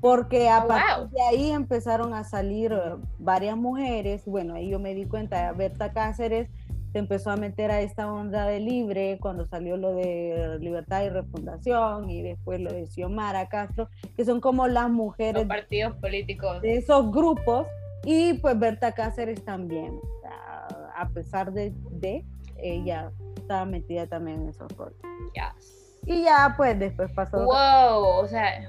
Porque 0.00 0.48
a 0.48 0.64
Oh, 0.64 0.68
partir 0.68 0.96
wow. 0.98 1.08
de 1.08 1.22
ahí 1.22 1.50
empezaron 1.50 2.12
a 2.14 2.22
salir 2.24 2.72
eh, 2.72 2.96
varias 3.18 3.56
mujeres. 3.56 4.22
Bueno, 4.26 4.54
ahí 4.54 4.68
yo 4.70 4.78
me 4.78 4.94
di 4.94 5.06
cuenta, 5.06 5.50
Berta 5.52 5.92
Cáceres 5.92 6.48
se 6.92 6.98
empezó 7.00 7.30
a 7.30 7.36
meter 7.36 7.70
a 7.70 7.80
esta 7.80 8.10
onda 8.10 8.46
de 8.46 8.60
libre 8.60 9.18
cuando 9.20 9.44
salió 9.46 9.76
lo 9.76 9.92
de 9.94 10.58
Libertad 10.60 11.02
y 11.04 11.08
Refundación 11.10 12.08
y 12.10 12.22
después 12.22 12.60
lo 12.60 12.72
de 12.72 12.86
Xiomara 12.86 13.48
Castro, 13.48 13.88
que 14.16 14.24
son 14.24 14.40
como 14.40 14.66
las 14.66 14.84
Los 14.84 14.92
mujeres 14.92 15.46
partidos 15.46 15.94
políticos. 15.96 16.62
de 16.62 16.76
esos 16.76 17.10
grupos 17.10 17.66
y 18.04 18.34
pues 18.34 18.58
Berta 18.58 18.92
Cáceres 18.92 19.44
también, 19.44 19.98
a 20.96 21.08
pesar 21.08 21.52
de, 21.52 21.72
de 21.90 22.24
ella 22.58 23.10
estaba 23.36 23.64
metida 23.66 24.06
también 24.06 24.42
en 24.42 24.48
esos 24.50 24.70
roles. 24.76 24.96
Yes. 25.34 25.75
Y 26.06 26.24
ya 26.24 26.54
pues 26.56 26.78
después 26.78 27.10
pasó 27.12 27.44
Wow, 27.44 28.24
o 28.24 28.28
sea, 28.28 28.68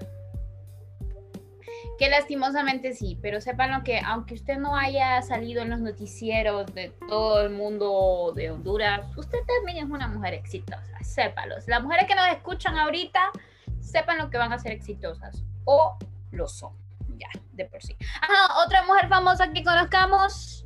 que 1.97 2.09
lastimosamente 2.09 2.93
sí, 2.93 3.17
pero 3.21 3.41
sépanlo 3.41 3.83
que 3.83 3.99
aunque 3.99 4.35
usted 4.35 4.57
no 4.57 4.75
haya 4.75 5.21
salido 5.21 5.61
en 5.61 5.69
los 5.69 5.79
noticieros 5.79 6.73
de 6.73 6.89
todo 7.07 7.41
el 7.41 7.51
mundo 7.51 8.33
de 8.35 8.51
Honduras, 8.51 9.05
usted 9.15 9.39
también 9.57 9.85
es 9.85 9.91
una 9.91 10.07
mujer 10.07 10.33
exitosa, 10.33 10.97
sépalos. 11.01 11.67
Las 11.67 11.81
mujeres 11.81 12.07
que 12.07 12.15
nos 12.15 12.27
escuchan 12.27 12.77
ahorita, 12.77 13.31
sepan 13.79 14.17
lo 14.17 14.29
que 14.29 14.37
van 14.37 14.53
a 14.53 14.59
ser 14.59 14.73
exitosas 14.73 15.43
o 15.65 15.97
lo 16.31 16.47
son, 16.47 16.73
ya, 17.17 17.29
de 17.53 17.65
por 17.65 17.81
sí. 17.81 17.95
Ajá, 18.21 18.63
otra 18.65 18.83
mujer 18.83 19.07
famosa 19.07 19.51
que 19.51 19.63
conozcamos. 19.63 20.65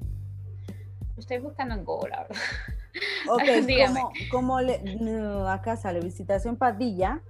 Lo 1.16 1.20
estoy 1.20 1.38
buscando 1.40 1.76
en 1.76 1.86
Google, 1.86 2.10
la 2.10 2.24
verdad. 2.30 2.42
Ok, 3.28 3.44
como, 3.88 4.12
como 4.30 4.62
le, 4.62 4.80
no, 4.84 5.48
acá 5.48 5.78
sale 5.78 6.00
Visitación 6.02 6.56
Padilla, 6.58 7.22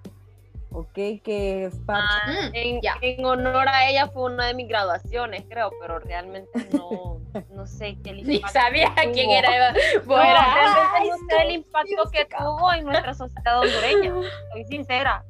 ok, 0.72 0.94
que 1.24 1.66
es. 1.66 1.76
Ah, 1.88 2.08
Mm, 2.54 2.80
en, 3.02 3.26
honor 3.26 3.68
a 3.68 3.90
ella 3.90 4.08
fue 4.08 4.24
una 4.32 4.48
de 4.48 4.54
mis 4.54 4.68
graduaciones, 4.68 5.44
creo, 5.50 5.72
pero 5.82 6.00
realmente 6.00 6.50
no, 6.72 7.20
no 7.52 7.68
sé 7.68 7.98
qué 8.04 8.14
Ni 8.14 8.40
sabía 8.52 8.94
tuvo. 9.02 9.12
quién 9.14 9.30
era. 9.32 9.74
No, 9.74 9.78
Bueno, 10.06 10.24
realmente 10.34 10.80
Ay, 10.96 11.10
no 11.10 11.16
sé 11.18 11.42
el 11.44 11.52
impacto 11.52 12.10
que 12.12 12.26
tuvo 12.26 12.74
en 12.74 12.86
nuestra 12.86 13.14
sociedad 13.14 13.60
hondureña. 13.62 14.14
Soy 14.54 14.66
sincera. 14.66 15.24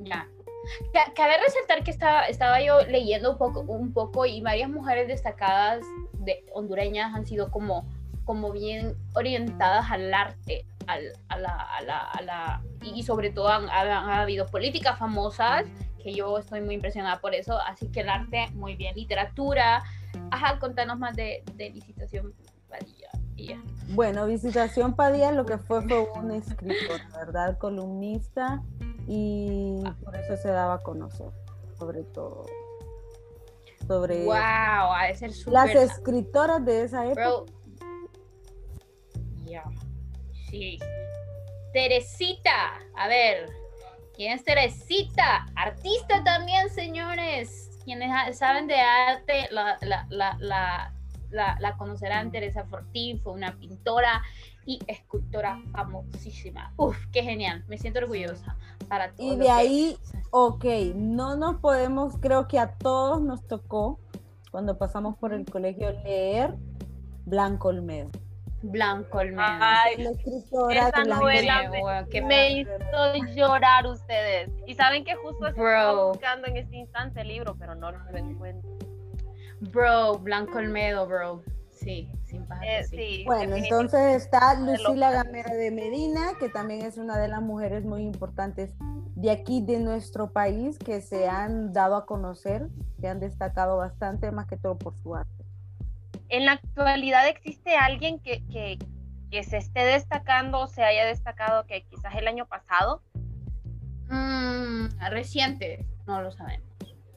Ya. 0.00 0.26
Ca- 0.92 1.12
Cabe 1.14 1.34
resaltar 1.38 1.82
que 1.84 1.90
estaba, 1.90 2.26
estaba 2.26 2.62
yo 2.62 2.80
leyendo 2.86 3.32
un 3.32 3.38
poco, 3.38 3.60
un 3.60 3.92
poco 3.92 4.24
y 4.26 4.40
varias 4.40 4.70
mujeres 4.70 5.08
destacadas 5.08 5.82
de 6.14 6.44
hondureñas 6.52 7.14
han 7.14 7.26
sido 7.26 7.50
como, 7.50 7.86
como 8.24 8.52
bien 8.52 8.94
orientadas 9.14 9.90
al 9.90 10.12
arte, 10.14 10.64
al- 10.86 11.12
a 11.28 11.38
la, 11.38 11.50
a 11.56 11.82
la, 11.82 11.98
a 12.10 12.22
la- 12.22 12.62
y, 12.82 13.02
sobre 13.02 13.30
todo 13.30 13.48
han, 13.48 13.68
han- 13.70 13.88
han 13.88 14.10
habido 14.10 14.46
políticas 14.46 14.98
famosas 14.98 15.64
que 16.02 16.14
yo 16.14 16.38
estoy 16.38 16.60
muy 16.62 16.74
impresionada 16.76 17.20
por 17.20 17.34
eso, 17.34 17.58
así 17.58 17.88
que 17.88 18.00
el 18.00 18.08
arte 18.08 18.48
muy 18.54 18.74
bien, 18.76 18.94
literatura, 18.94 19.82
ajá, 20.30 20.58
contanos 20.58 20.98
más 20.98 21.14
de, 21.16 21.42
de 21.56 21.70
Licitación 21.70 22.32
Padilla. 22.68 23.10
Bueno, 23.88 24.26
Visitación 24.26 24.94
Padilla 24.94 25.32
lo 25.32 25.44
que 25.46 25.56
fue 25.58 25.82
fue 25.82 26.00
un 26.12 26.30
escritor, 26.30 27.00
¿verdad? 27.12 27.56
Columnista 27.58 28.62
y 29.08 29.82
por 30.04 30.14
eso 30.14 30.36
se 30.36 30.48
daba 30.48 30.74
a 30.74 30.78
conocer, 30.78 31.30
sobre 31.78 32.02
todo. 32.04 32.44
Sobre 33.86 34.24
Wow, 34.24 35.08
de 35.08 35.14
ser 35.14 35.30
las 35.30 35.38
súper 35.38 35.76
escritoras 35.78 36.64
de 36.64 36.82
esa 36.84 37.06
época. 37.06 37.20
Bro. 37.28 37.46
Ya. 39.50 39.64
Sí. 40.48 40.78
Teresita. 41.72 42.78
A 42.96 43.08
ver. 43.08 43.48
¿Quién 44.14 44.32
es 44.32 44.44
Teresita? 44.44 45.46
Artista 45.56 46.22
también, 46.24 46.68
señores. 46.70 47.70
Quienes 47.84 48.36
saben 48.38 48.66
de 48.66 48.76
arte 48.76 49.48
la, 49.50 49.78
la, 49.80 50.06
la, 50.10 50.36
la, 50.38 50.92
la- 51.30 51.56
la 51.58 51.76
conocerán. 51.76 52.30
Teresa 52.30 52.64
Fortín 52.64 53.20
fue 53.20 53.32
una 53.32 53.56
pintora 53.58 54.22
y 54.66 54.78
escultora 54.86 55.58
famosísima. 55.72 56.72
Uf, 56.76 56.96
qué 57.12 57.22
genial. 57.22 57.64
Me 57.66 57.78
siento 57.78 58.00
orgullosa. 58.00 58.56
Para 58.88 59.12
todo 59.12 59.26
Y 59.32 59.36
de 59.36 59.44
que- 59.46 59.50
ahí, 59.50 59.96
ok, 60.30 60.64
no 60.94 61.36
nos 61.36 61.56
podemos, 61.60 62.16
creo 62.20 62.46
que 62.46 62.58
a 62.58 62.74
todos 62.76 63.22
nos 63.22 63.46
tocó, 63.46 63.98
cuando 64.50 64.76
pasamos 64.76 65.16
por 65.16 65.32
el 65.32 65.46
colegio, 65.46 65.92
leer 66.04 66.54
Blanco 67.24 67.68
Olmedo. 67.68 68.10
Blanco 68.62 69.18
Olmedo. 69.18 69.42
Ay, 69.60 69.96
La 70.02 70.10
escritora 70.10 70.88
esa 70.88 70.98
de 70.98 71.04
Blanco 71.04 71.20
novela 71.24 71.62
Olmedo. 71.64 72.26
me- 72.26 72.50
hizo 72.58 73.14
llorar 73.34 73.86
ustedes. 73.86 74.50
Y 74.66 74.74
saben 74.74 75.04
que 75.04 75.14
justo 75.16 75.50
Bro. 75.54 76.08
buscando 76.10 76.46
en 76.48 76.56
este 76.58 76.76
instante 76.76 77.20
el 77.22 77.28
libro, 77.28 77.56
pero 77.58 77.74
no 77.74 77.90
lo 77.92 77.98
encuentro. 78.16 78.70
Bro, 79.60 80.18
Blanco 80.18 80.58
Olmedo, 80.58 81.06
bro. 81.06 81.42
Sí, 81.70 82.10
sin 82.26 82.46
paja 82.46 82.62
Eh, 82.66 82.84
sí. 82.84 82.96
sí, 82.96 83.24
Bueno, 83.24 83.56
entonces 83.56 84.16
está 84.22 84.54
Lucila. 84.60 85.10
Gamera 85.12 85.54
de 85.54 85.70
Medina, 85.70 86.32
que 86.38 86.48
también 86.50 86.82
es 86.84 86.98
una 86.98 87.18
de 87.18 87.28
las 87.28 87.40
mujeres 87.40 87.84
muy 87.84 88.02
importantes 88.02 88.74
de 89.16 89.30
aquí, 89.30 89.62
de 89.62 89.78
nuestro 89.78 90.30
país, 90.30 90.78
que 90.78 91.00
se 91.00 91.28
han 91.28 91.72
dado 91.72 91.96
a 91.96 92.04
conocer, 92.06 92.68
que 93.00 93.08
han 93.08 93.20
destacado 93.20 93.76
bastante, 93.78 94.30
más 94.30 94.46
que 94.46 94.56
todo 94.58 94.76
por 94.78 94.94
su 95.02 95.14
arte. 95.14 95.39
En 96.30 96.46
la 96.46 96.52
actualidad 96.52 97.26
existe 97.28 97.76
alguien 97.76 98.18
que, 98.20 98.44
que, 98.48 98.78
que 99.30 99.42
se 99.44 99.58
esté 99.58 99.80
destacando 99.84 100.60
o 100.60 100.66
se 100.66 100.82
haya 100.82 101.04
destacado 101.06 101.66
que 101.66 101.82
quizás 101.84 102.14
el 102.16 102.26
año 102.28 102.46
pasado. 102.46 103.02
Mm, 104.08 104.86
reciente, 105.10 105.86
no 106.06 106.20
lo 106.22 106.32
sabemos. 106.32 106.66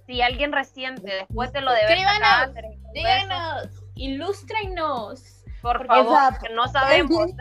Si 0.05 0.21
alguien 0.21 0.51
reciente, 0.51 1.11
después 1.13 1.53
de 1.53 1.61
lo 1.61 1.71
de 1.71 1.81
Escríbanos, 1.81 2.53
Díganos, 2.93 3.83
ilústrenos. 3.95 5.43
por 5.61 5.77
porque- 5.77 5.87
favor, 5.87 6.13
Exacto. 6.13 6.45
que 6.47 6.53
no 6.53 6.65
Es 6.65 6.71
sabemos. 6.73 7.25
bien, 7.25 7.37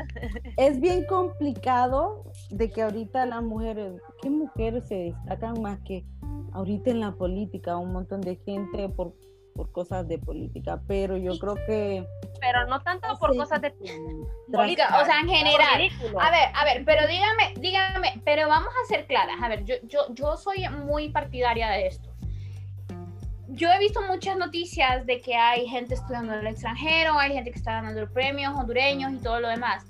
es 0.56 0.80
bien 0.80 1.04
complicado 1.06 2.24
de 2.50 2.70
que 2.70 2.82
ahorita 2.82 3.26
las 3.26 3.42
mujeres, 3.42 4.00
¿qué 4.22 4.30
mujeres 4.30 4.86
se 4.86 4.94
destacan 4.94 5.60
más 5.60 5.80
que 5.80 6.04
ahorita 6.52 6.90
en 6.90 7.00
la 7.00 7.12
política? 7.12 7.76
Un 7.76 7.92
montón 7.92 8.20
de 8.20 8.36
gente 8.36 8.88
por, 8.90 9.12
por 9.54 9.70
cosas 9.72 10.06
de 10.08 10.18
política, 10.18 10.80
pero 10.86 11.16
yo 11.16 11.38
creo 11.38 11.54
que... 11.66 12.06
Pero 12.40 12.66
no 12.66 12.82
tanto 12.82 13.08
por 13.18 13.36
cosas 13.36 13.60
de 13.60 13.70
Política, 14.50 15.00
o 15.00 15.04
sea, 15.04 15.20
en 15.20 15.28
general. 15.28 15.90
A 16.20 16.30
ver, 16.30 16.48
a 16.54 16.64
ver, 16.64 16.84
pero 16.84 17.06
dígame, 17.06 17.54
dígame, 17.60 18.20
pero 18.24 18.48
vamos 18.48 18.72
a 18.82 18.88
ser 18.88 19.06
claras. 19.06 19.36
A 19.40 19.48
ver, 19.48 19.64
yo, 19.64 19.76
yo, 19.84 20.12
yo 20.14 20.36
soy 20.36 20.68
muy 20.68 21.08
partidaria 21.10 21.70
de 21.70 21.86
esto. 21.86 22.10
Yo 23.48 23.70
he 23.70 23.78
visto 23.78 24.00
muchas 24.02 24.36
noticias 24.36 25.06
de 25.06 25.20
que 25.20 25.36
hay 25.36 25.68
gente 25.68 25.94
estudiando 25.94 26.32
en 26.32 26.40
el 26.40 26.46
extranjero, 26.48 27.18
hay 27.18 27.32
gente 27.32 27.50
que 27.50 27.58
está 27.58 27.74
ganando 27.74 28.10
premios 28.12 28.54
hondureños 28.54 29.12
y 29.12 29.18
todo 29.18 29.40
lo 29.40 29.48
demás. 29.48 29.84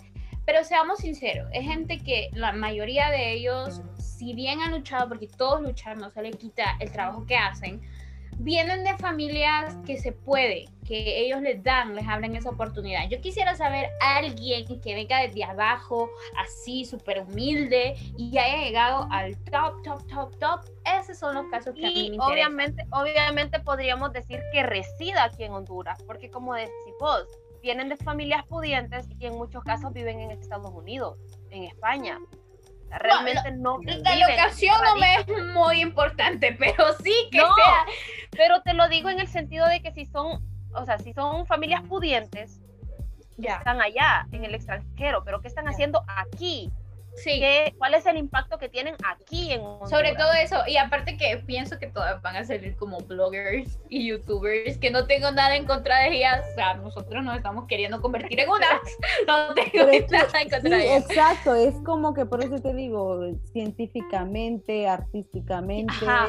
Pero 0.44 0.64
seamos 0.64 0.98
sinceros, 0.98 1.48
es 1.52 1.64
gente 1.64 1.98
que 1.98 2.28
la 2.32 2.52
mayoría 2.52 3.10
de 3.10 3.32
ellos, 3.32 3.80
si 3.98 4.34
bien 4.34 4.60
han 4.60 4.72
luchado, 4.72 5.08
porque 5.08 5.28
todos 5.28 5.62
luchan, 5.62 5.98
no 5.98 6.10
se 6.10 6.20
le 6.22 6.32
quita 6.32 6.76
el 6.80 6.90
trabajo 6.90 7.24
que 7.24 7.36
hacen, 7.36 7.80
vienen 8.42 8.84
de 8.84 8.96
familias 8.98 9.76
que 9.86 9.96
se 9.96 10.12
puede, 10.12 10.68
que 10.86 11.20
ellos 11.20 11.40
les 11.40 11.62
dan, 11.62 11.94
les 11.94 12.06
abren 12.06 12.34
esa 12.34 12.50
oportunidad. 12.50 13.08
Yo 13.08 13.20
quisiera 13.20 13.54
saber 13.54 13.88
a 14.00 14.16
alguien 14.16 14.80
que 14.80 14.94
venga 14.94 15.20
desde 15.20 15.44
abajo, 15.44 16.10
así, 16.38 16.84
súper 16.84 17.20
humilde, 17.20 17.94
y 18.16 18.36
haya 18.36 18.64
llegado 18.64 19.08
al 19.10 19.36
top, 19.44 19.82
top, 19.82 20.06
top, 20.08 20.38
top. 20.38 20.60
Esos 21.00 21.18
son 21.18 21.34
los 21.36 21.46
casos 21.46 21.74
que 21.74 21.86
a 21.86 21.90
mí 21.90 21.94
me 21.94 22.16
interesan. 22.16 22.32
obviamente, 22.32 22.86
obviamente 22.90 23.60
podríamos 23.60 24.12
decir 24.12 24.40
que 24.52 24.62
resida 24.62 25.24
aquí 25.24 25.44
en 25.44 25.52
Honduras, 25.52 26.02
porque 26.04 26.30
como 26.30 26.54
decís 26.54 26.94
vos, 26.98 27.26
vienen 27.62 27.88
de 27.88 27.96
familias 27.96 28.44
pudientes 28.46 29.06
y 29.20 29.26
en 29.26 29.36
muchos 29.36 29.62
casos 29.62 29.92
viven 29.92 30.18
en 30.18 30.32
Estados 30.32 30.72
Unidos, 30.74 31.16
en 31.50 31.62
España. 31.62 32.18
Realmente 32.98 33.52
no, 33.52 33.78
La 33.82 33.94
viven, 33.94 34.20
locación 34.20 34.76
no 34.84 34.96
me 34.96 35.14
es 35.16 35.26
muy 35.54 35.80
importante, 35.80 36.54
pero 36.58 36.92
sí 37.02 37.14
que 37.30 37.38
No, 37.38 37.54
sea. 37.54 37.84
Pero 38.32 38.62
te 38.62 38.74
lo 38.74 38.88
digo 38.88 39.08
en 39.08 39.20
el 39.20 39.28
sentido 39.28 39.66
de 39.66 39.80
que 39.82 39.92
si 39.92 40.06
son, 40.06 40.42
o 40.74 40.84
sea, 40.84 40.98
si 40.98 41.12
son 41.12 41.46
familias 41.46 41.82
pudientes, 41.82 42.60
Ya, 43.36 43.56
están 43.56 43.80
allá, 43.80 44.26
en 44.32 44.44
el 44.44 44.54
extranjero, 44.54 45.24
pero 45.24 45.40
¿qué 45.40 45.48
están 45.48 45.68
haciendo 45.68 46.02
aquí? 46.06 46.70
Sí. 47.16 47.40
¿Qué, 47.40 47.74
¿Cuál 47.78 47.94
es 47.94 48.06
el 48.06 48.16
impacto 48.16 48.58
que 48.58 48.68
tienen 48.68 48.94
aquí 49.04 49.52
en 49.52 49.60
Honduras? 49.60 49.90
Sobre 49.90 50.14
todo 50.14 50.32
eso, 50.32 50.56
y 50.66 50.76
aparte 50.76 51.16
que 51.16 51.38
pienso 51.46 51.78
que 51.78 51.86
todas 51.86 52.20
van 52.22 52.36
a 52.36 52.44
salir 52.44 52.76
como 52.76 52.98
bloggers 52.98 53.78
y 53.88 54.06
youtubers, 54.08 54.78
que 54.78 54.90
no 54.90 55.06
tengo 55.06 55.30
nada 55.30 55.56
en 55.56 55.66
contra 55.66 55.98
de 56.00 56.16
ellas, 56.16 56.44
o 56.52 56.54
sea, 56.54 56.74
nosotros 56.74 57.24
nos 57.24 57.36
estamos 57.36 57.66
queriendo 57.66 58.00
convertir 58.00 58.40
en 58.40 58.48
unas, 58.48 58.80
no 59.26 59.54
tengo 59.54 59.70
Pero 59.72 59.86
nada 60.10 60.40
en 60.40 60.50
Sí, 60.50 60.50
contra 60.50 60.78
de 60.78 60.84
ellas. 60.84 61.10
exacto, 61.10 61.54
es 61.54 61.74
como 61.84 62.14
que 62.14 62.26
por 62.26 62.42
eso 62.42 62.60
te 62.60 62.74
digo, 62.74 63.20
científicamente, 63.52 64.88
artísticamente, 64.88 65.92
Ajá. 66.06 66.28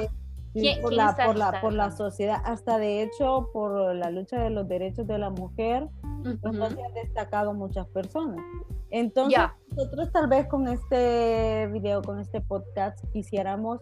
Por, 0.82 0.94
la, 0.94 1.16
por, 1.16 1.36
la, 1.36 1.62
por 1.62 1.74
la 1.74 1.92
sociedad, 1.92 2.42
hasta 2.46 2.78
de 2.78 3.04
hecho 3.04 3.50
por 3.52 3.96
la 3.96 4.12
lucha 4.12 4.40
de 4.40 4.50
los 4.50 4.68
derechos 4.68 5.08
de 5.08 5.18
la 5.18 5.30
mujer, 5.30 5.88
pues, 6.42 6.58
se 6.58 6.64
han 6.64 6.94
destacado 6.94 7.54
muchas 7.54 7.88
personas. 7.88 8.40
Entonces, 8.92 9.40
nosotros 9.76 10.12
tal 10.12 10.28
vez 10.28 10.48
con 10.48 10.68
este 10.68 11.68
video, 11.72 12.04
con 12.04 12.20
este 12.20 12.42
podcast, 12.42 13.04
quisiéramos 13.12 13.80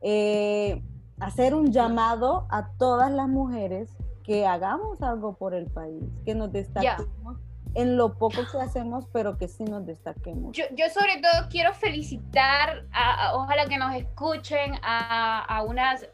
eh, 0.00 0.82
hacer 1.20 1.54
un 1.54 1.72
llamado 1.72 2.46
a 2.50 2.70
todas 2.78 3.12
las 3.12 3.28
mujeres 3.28 3.90
que 4.22 4.46
hagamos 4.46 5.02
algo 5.02 5.34
por 5.34 5.54
el 5.54 5.66
país, 5.66 6.02
que 6.24 6.34
nos 6.34 6.50
destaquemos 6.52 7.36
en 7.76 7.98
lo 7.98 8.14
poco 8.14 8.40
que 8.50 8.58
hacemos, 8.58 9.06
pero 9.12 9.36
que 9.36 9.48
sí 9.48 9.62
nos 9.64 9.84
destaquemos. 9.84 10.56
Yo, 10.56 10.64
yo 10.72 10.88
sobre 10.88 11.20
todo 11.20 11.48
quiero 11.50 11.74
felicitar, 11.74 12.86
a, 12.90 13.36
ojalá 13.36 13.66
que 13.66 13.76
nos 13.76 13.94
escuchen, 13.94 14.72
a, 14.82 15.44
a 15.44 15.62
unas 15.62 16.08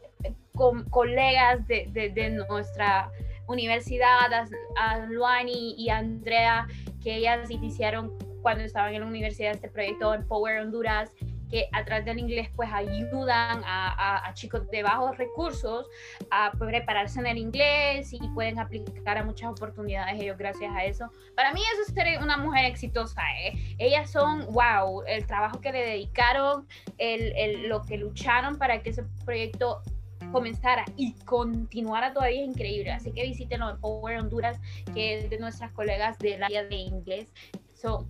colegas 0.89 1.65
de, 1.67 2.11
de, 2.13 2.29
nuestra 2.29 3.09
universidad, 3.47 4.45
a, 4.77 4.97
Luani 5.07 5.75
y 5.77 5.89
Andrea, 5.89 6.67
que 7.01 7.15
ellas 7.15 7.49
iniciaron 7.49 8.11
cuando 8.41 8.63
estaban 8.65 8.93
en 8.93 9.01
la 9.01 9.07
universidad 9.07 9.53
este 9.53 9.69
proyecto 9.69 10.13
en 10.13 10.27
Power 10.27 10.59
Honduras 10.59 11.11
que 11.53 11.69
a 11.71 11.85
través 11.85 12.03
del 12.03 12.17
inglés 12.17 12.49
pues 12.55 12.67
ayudan 12.73 13.61
a, 13.63 14.27
a, 14.27 14.33
chicos 14.33 14.67
de 14.71 14.81
bajos 14.81 15.15
recursos 15.19 15.85
a 16.31 16.51
prepararse 16.57 17.19
en 17.19 17.27
el 17.27 17.37
inglés 17.37 18.11
y 18.11 18.27
pueden 18.29 18.57
aplicar 18.57 19.19
a 19.19 19.23
muchas 19.23 19.51
oportunidades 19.51 20.19
ellos 20.19 20.35
gracias 20.35 20.73
a 20.75 20.83
eso. 20.83 21.11
Para 21.35 21.53
mí 21.53 21.61
eso 21.73 21.83
es 21.83 21.93
ser 21.93 22.23
una 22.23 22.37
mujer 22.37 22.65
exitosa. 22.65 23.21
¿eh? 23.39 23.75
Ellas 23.77 24.09
son, 24.09 24.47
wow, 24.51 25.03
el 25.05 25.27
trabajo 25.27 25.61
que 25.61 25.71
le 25.71 25.85
dedicaron, 25.85 26.67
el, 26.97 27.31
el, 27.35 27.69
lo 27.69 27.83
que 27.83 27.97
lucharon 27.97 28.57
para 28.57 28.81
que 28.81 28.89
ese 28.89 29.03
proyecto 29.23 29.83
comenzara 30.31 30.85
y 30.97 31.13
continuara 31.25 32.13
todavía 32.13 32.41
es 32.41 32.47
increíble. 32.47 32.91
Así 32.91 33.11
que 33.11 33.21
visítenlo 33.25 33.69
en 33.69 33.79
Power 33.79 34.17
Honduras, 34.17 34.59
que 34.95 35.19
es 35.19 35.29
de 35.29 35.37
nuestras 35.37 35.71
colegas 35.73 36.17
del 36.17 36.41
área 36.41 36.63
de 36.63 36.77
inglés 36.77 37.31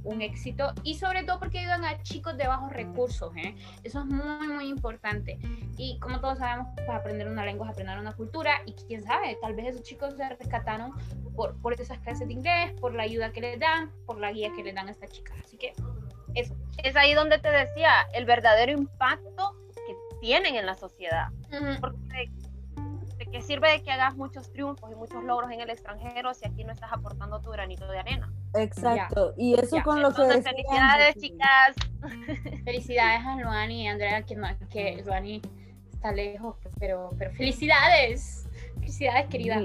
un 0.03 0.22
éxito 0.22 0.74
y 0.84 0.96
sobre 0.96 1.24
todo 1.24 1.39
porque 1.39 1.60
ayudan 1.60 1.84
a 1.86 2.01
chicos 2.03 2.38
de 2.38 2.48
bajos 2.48 2.72
recursos. 2.72 3.36
¿eh? 3.38 3.56
Eso 3.84 4.00
es 4.00 4.06
muy, 4.06 4.48
muy 4.48 4.68
importante. 4.68 5.39
Y 5.77 6.00
como 6.00 6.20
todos 6.20 6.38
sabemos, 6.38 6.68
pues 6.75 6.89
aprender 6.89 7.27
una 7.27 7.46
lengua 7.46 7.68
es 7.68 7.72
aprender 7.72 7.98
una 7.98 8.13
cultura 8.13 8.62
y 8.65 8.74
quién 8.74 9.03
sabe, 9.03 9.38
tal 9.42 9.56
vez 9.56 9.68
esos 9.68 9.84
chicos 9.84 10.15
se 10.15 10.30
rescataron 10.30 10.94
por, 11.36 11.60
por 11.62 11.74
esas 11.74 12.00
clases 12.00 12.27
de 12.27 12.34
inglés, 12.34 12.74
por 12.80 12.94
la 12.94 13.03
ayuda 13.03 13.32
que 13.32 13.42
les 13.42 13.60
dan, 13.60 13.92
por 14.06 14.20
la 14.20 14.32
guía 14.32 14.51
que 14.56 14.63
le 14.63 14.74
dan 14.74 14.88
a 14.88 14.92
estas 14.92 15.10
chicas. 15.12 15.36
Así 15.44 15.58
que 15.58 15.74
eso. 16.36 16.56
Es 16.84 16.96
ahí 16.96 17.13
donde 17.13 17.39
te 17.39 17.50
decía 17.50 17.92
el 18.13 18.25
verdadero 18.25 18.72
impacto 18.72 19.56
que 19.75 19.96
tienen 20.22 20.56
en 20.56 20.65
la 20.65 20.75
sociedad. 20.75 21.27
Porque 21.80 22.32
qué 23.32 23.42
sirve 23.42 23.72
de 23.72 23.82
que 23.82 23.92
hagas 23.92 24.15
muchos 24.15 24.51
triunfos 24.51 24.92
y 24.92 24.96
muchos 24.96 25.24
logros 25.24 25.50
en 25.51 25.60
el 25.60 25.70
extranjero 25.72 26.34
si 26.36 26.46
aquí 26.46 26.63
no 26.63 26.72
estás 26.72 26.94
aportando 26.94 27.42
tu 27.42 27.50
granito 27.50 27.88
de 27.88 27.98
arena? 27.98 28.32
Exacto, 28.55 29.33
y 29.38 29.53
eso 29.55 29.77
con 29.83 30.01
lo 30.01 30.13
que 30.13 30.24
Felicidades, 30.41 31.15
chicas. 31.15 31.75
Felicidades 32.65 33.25
a 33.25 33.38
Luani 33.38 33.83
y 33.83 33.88
Andrea, 33.88 34.22
que, 34.24 34.36
que 34.69 35.01
Luani 35.05 35.41
está 35.91 36.12
lejos, 36.12 36.57
pero, 36.79 37.10
pero 37.17 37.31
felicidades. 37.31 38.48
Felicidades, 38.75 39.27
querida. 39.29 39.62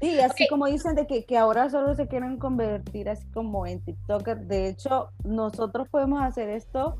Sí. 0.00 0.20
así 0.20 0.46
como 0.48 0.66
dicen 0.66 0.94
de 0.94 1.06
que, 1.06 1.24
que, 1.24 1.38
ahora 1.38 1.70
solo 1.70 1.94
se 1.94 2.06
quieren 2.06 2.38
convertir 2.38 3.08
así 3.08 3.26
como 3.30 3.66
en 3.66 3.80
TikToker. 3.80 4.40
De 4.40 4.68
hecho, 4.68 5.10
nosotros 5.24 5.88
podemos 5.88 6.20
hacer 6.22 6.50
esto, 6.50 6.96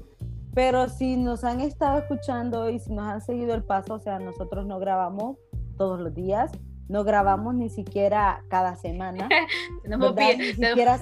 pero 0.54 0.88
si 0.88 1.16
nos 1.16 1.44
han 1.44 1.60
estado 1.60 1.98
escuchando 1.98 2.70
y 2.70 2.78
si 2.78 2.92
nos 2.92 3.06
han 3.06 3.20
seguido 3.20 3.54
el 3.54 3.64
paso, 3.64 3.94
o 3.94 3.98
sea, 3.98 4.18
nosotros 4.18 4.64
no 4.64 4.78
grabamos 4.78 5.36
todos 5.76 6.00
los 6.00 6.14
días, 6.14 6.52
no 6.88 7.05
grabamos 7.05 7.55
ni 7.55 7.69
siquiera 7.69 8.45
cada 8.49 8.76
semana. 8.76 9.28
tenemos 9.83 10.14
bien, 10.14 10.38
ni 10.38 10.55
siquiera 10.55 10.99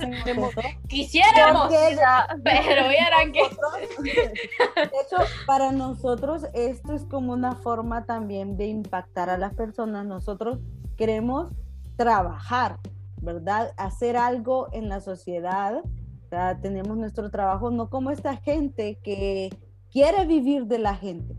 Quisiéramos, 0.89 1.69
pero 2.45 2.89
vieran 2.89 3.33
que... 3.33 3.43
de 3.43 4.85
hecho, 4.85 5.17
para 5.47 5.73
nosotros 5.73 6.47
esto 6.55 6.95
es 6.95 7.05
como 7.05 7.33
una 7.33 7.57
forma 7.57 8.05
también 8.05 8.57
de 8.57 8.67
impactar 8.67 9.29
a 9.29 9.39
las 9.39 9.55
personas. 9.55 10.07
Nosotros 10.07 10.59
queremos 10.97 11.53
trabajar, 11.97 12.79
¿verdad? 13.21 13.73
Hacer 13.77 14.17
algo 14.17 14.69
en 14.73 14.89
la 14.89 15.01
sociedad. 15.01 15.83
O 15.85 16.29
sea, 16.29 16.59
tenemos 16.61 16.97
nuestro 16.97 17.31
trabajo, 17.31 17.71
no 17.71 17.91
como 17.91 18.11
esta 18.11 18.37
gente 18.37 18.99
que 19.03 19.51
quiere 19.95 20.27
vivir 20.27 20.67
de 20.67 20.81
la 20.81 20.97
gente, 20.97 21.37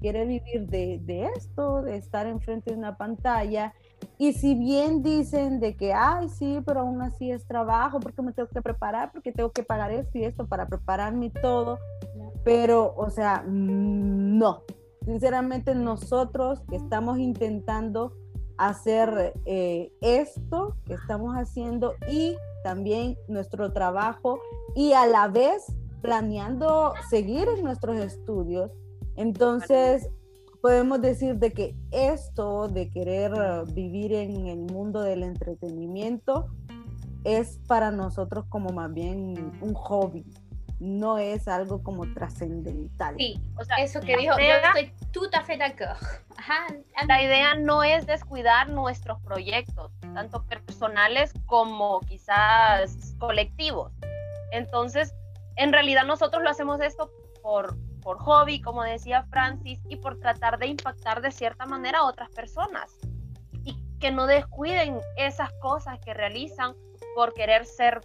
quiere 0.00 0.26
vivir 0.26 0.66
de, 0.66 0.98
de, 1.00 1.26
esto, 1.36 1.80
de 1.82 1.96
estar 1.96 2.26
enfrente 2.26 2.72
de 2.72 2.76
una 2.76 2.96
pantalla. 2.96 3.72
Y 4.18 4.32
si 4.32 4.56
bien 4.56 5.00
dicen 5.04 5.60
de 5.60 5.76
que, 5.76 5.92
ay, 5.92 6.28
sí, 6.28 6.60
pero 6.66 6.80
aún 6.80 7.00
así 7.02 7.30
es 7.30 7.46
trabajo, 7.46 8.00
porque 8.00 8.20
me 8.20 8.32
tengo 8.32 8.48
que 8.48 8.62
preparar, 8.62 9.12
porque 9.12 9.30
tengo 9.30 9.52
que 9.52 9.62
pagar 9.62 9.92
esto 9.92 10.18
y 10.18 10.24
esto 10.24 10.48
para 10.48 10.66
prepararme 10.66 11.26
y 11.26 11.30
todo, 11.30 11.78
pero, 12.42 12.94
o 12.96 13.10
sea, 13.10 13.44
no. 13.46 14.64
Sinceramente, 15.04 15.76
nosotros 15.76 16.60
que 16.68 16.74
estamos 16.74 17.20
intentando 17.20 18.12
hacer 18.56 19.34
eh, 19.46 19.92
esto 20.00 20.74
que 20.84 20.94
estamos 20.94 21.36
haciendo 21.36 21.94
y 22.10 22.36
también 22.64 23.16
nuestro 23.28 23.72
trabajo 23.72 24.40
y 24.74 24.94
a 24.94 25.06
la 25.06 25.28
vez 25.28 25.72
planeando 26.00 26.94
seguir 27.10 27.48
en 27.48 27.64
nuestros 27.64 27.98
estudios. 27.98 28.70
Entonces, 29.16 30.08
podemos 30.62 31.00
decir 31.00 31.36
de 31.36 31.52
que 31.52 31.74
esto 31.90 32.68
de 32.68 32.90
querer 32.90 33.32
vivir 33.72 34.12
en 34.12 34.46
el 34.46 34.60
mundo 34.60 35.02
del 35.02 35.22
entretenimiento 35.22 36.48
es 37.24 37.58
para 37.66 37.90
nosotros 37.90 38.44
como 38.48 38.70
más 38.70 38.92
bien 38.92 39.52
un 39.60 39.74
hobby, 39.74 40.24
no 40.80 41.18
es 41.18 41.48
algo 41.48 41.82
como 41.82 42.12
trascendental. 42.14 43.16
Sí, 43.18 43.40
o 43.56 43.64
sea, 43.64 43.76
eso 43.78 44.00
que 44.00 44.16
dijo, 44.16 44.38
yo 44.38 44.44
estoy 44.44 44.92
tout 45.10 45.28
à 45.32 45.42
fait 45.42 45.58
d'accord. 45.58 45.96
La 47.06 47.22
idea 47.22 47.54
no 47.56 47.82
es 47.82 48.06
descuidar 48.06 48.68
nuestros 48.68 49.20
proyectos, 49.22 49.90
tanto 50.14 50.44
personales 50.44 51.32
como 51.46 52.00
quizás 52.00 53.14
colectivos. 53.18 53.92
Entonces, 54.52 55.12
en 55.58 55.72
realidad 55.72 56.04
nosotros 56.04 56.42
lo 56.42 56.50
hacemos 56.50 56.80
esto 56.80 57.10
por, 57.42 57.76
por 58.00 58.18
hobby, 58.18 58.62
como 58.62 58.82
decía 58.84 59.24
Francis, 59.30 59.80
y 59.88 59.96
por 59.96 60.18
tratar 60.18 60.58
de 60.58 60.68
impactar 60.68 61.20
de 61.20 61.32
cierta 61.32 61.66
manera 61.66 61.98
a 61.98 62.04
otras 62.04 62.30
personas. 62.30 62.96
Y 63.64 63.76
que 63.98 64.12
no 64.12 64.26
descuiden 64.26 65.00
esas 65.16 65.52
cosas 65.60 65.98
que 66.04 66.14
realizan 66.14 66.74
por 67.16 67.34
querer 67.34 67.66
ser 67.66 68.00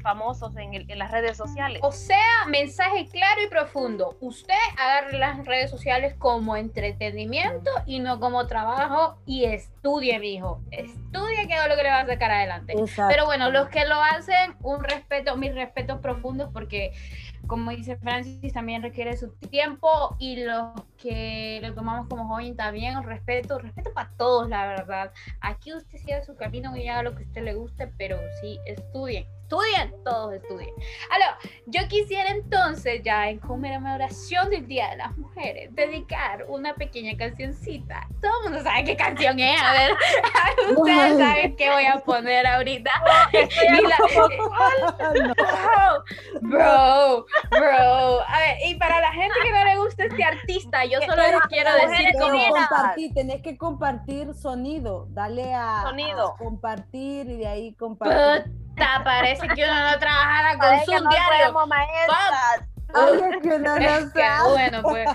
famosos 0.00 0.56
en, 0.56 0.74
en, 0.74 0.98
las 0.98 1.10
redes 1.10 1.36
sociales. 1.36 1.80
O 1.82 1.92
sea, 1.92 2.46
mensaje 2.48 3.06
claro 3.06 3.42
y 3.42 3.48
profundo. 3.48 4.16
Usted 4.20 4.54
agarre 4.78 5.18
las 5.18 5.44
redes 5.46 5.70
sociales 5.70 6.14
como 6.18 6.56
entretenimiento 6.56 7.70
y 7.86 8.00
no 8.00 8.20
como 8.20 8.46
trabajo 8.46 9.18
y 9.26 9.44
estudie, 9.44 10.18
mijo. 10.18 10.60
Estudie 10.70 11.46
qué 11.46 11.54
es 11.54 11.68
lo 11.68 11.76
que 11.76 11.82
le 11.82 11.90
va 11.90 12.00
a 12.00 12.06
sacar 12.06 12.30
adelante. 12.30 12.74
Pero 13.08 13.26
bueno, 13.26 13.50
los 13.50 13.68
que 13.68 13.84
lo 13.86 14.00
hacen, 14.00 14.54
un 14.62 14.82
respeto, 14.82 15.36
mis 15.36 15.54
respetos 15.54 16.00
profundos 16.00 16.50
porque 16.52 16.92
como 17.50 17.72
dice 17.72 17.96
Francis, 17.96 18.52
también 18.52 18.80
requiere 18.80 19.16
su 19.16 19.32
tiempo 19.32 20.14
y 20.20 20.36
los 20.44 20.72
que 20.96 21.58
lo 21.60 21.74
tomamos 21.74 22.06
como 22.06 22.28
joven 22.28 22.54
también, 22.54 23.02
respeto, 23.02 23.58
respeto 23.58 23.92
para 23.92 24.08
todos, 24.16 24.48
la 24.48 24.68
verdad. 24.68 25.12
Aquí 25.40 25.74
usted 25.74 25.98
siga 25.98 26.22
su 26.22 26.36
camino 26.36 26.76
y 26.76 26.86
haga 26.86 27.02
lo 27.02 27.16
que 27.16 27.24
a 27.24 27.26
usted 27.26 27.42
le 27.42 27.54
guste, 27.54 27.88
pero 27.98 28.18
sí 28.40 28.60
estudien 28.66 29.26
estudien, 29.50 29.92
todos 30.04 30.34
estudien. 30.34 30.70
Ahora, 31.10 31.36
yo 31.66 31.80
quisiera 31.88 32.30
entonces, 32.30 33.02
ya 33.04 33.28
en 33.28 33.40
conmemoración 33.40 34.48
del 34.48 34.68
Día 34.68 34.90
de 34.90 34.98
las 34.98 35.18
Mujeres, 35.18 35.74
dedicar 35.74 36.44
una 36.48 36.74
pequeña 36.74 37.16
cancioncita. 37.16 38.06
Todo 38.22 38.30
el 38.38 38.44
mundo 38.50 38.62
sabe 38.62 38.84
qué 38.84 38.96
canción 38.96 39.40
es, 39.40 39.60
a 39.60 39.72
ver, 39.72 39.90
ustedes 40.76 41.18
saben 41.18 41.56
qué 41.56 41.68
voy 41.68 41.84
a 41.84 41.98
poner 41.98 42.46
ahorita. 42.46 42.92
Bro, 46.40 47.26
bro. 47.50 48.20
A 48.26 48.38
ver, 48.38 48.56
y 48.66 48.74
para 48.76 49.00
la 49.00 49.12
gente 49.12 49.34
que 49.42 49.50
no 49.50 49.64
le 49.64 49.76
gusta 49.78 50.04
este 50.04 50.22
artista, 50.24 50.84
yo 50.84 51.00
solo 51.00 51.22
les 51.22 51.40
quiero 51.48 51.70
decir 51.74 52.06
que 52.12 52.18
compartir, 52.18 53.14
tenés 53.14 53.42
que 53.42 53.58
compartir 53.58 54.34
sonido, 54.34 55.06
dale 55.10 55.52
a, 55.54 55.82
sonido. 55.82 56.36
compartir 56.38 57.28
y 57.28 57.36
de 57.36 57.46
ahí 57.46 57.74
compartir 57.74 58.59
parece 58.76 59.48
que 59.48 59.64
uno 59.64 59.90
no 59.90 59.98
trabajara 59.98 60.58
con 60.58 60.78
su 60.84 60.90
diario. 60.90 61.54
es 63.14 63.36
que 63.42 63.48
uno 63.48 63.58
no 63.58 63.76
es 63.86 64.12
que 64.12 64.28
bueno, 64.48 64.82
pues. 64.82 65.08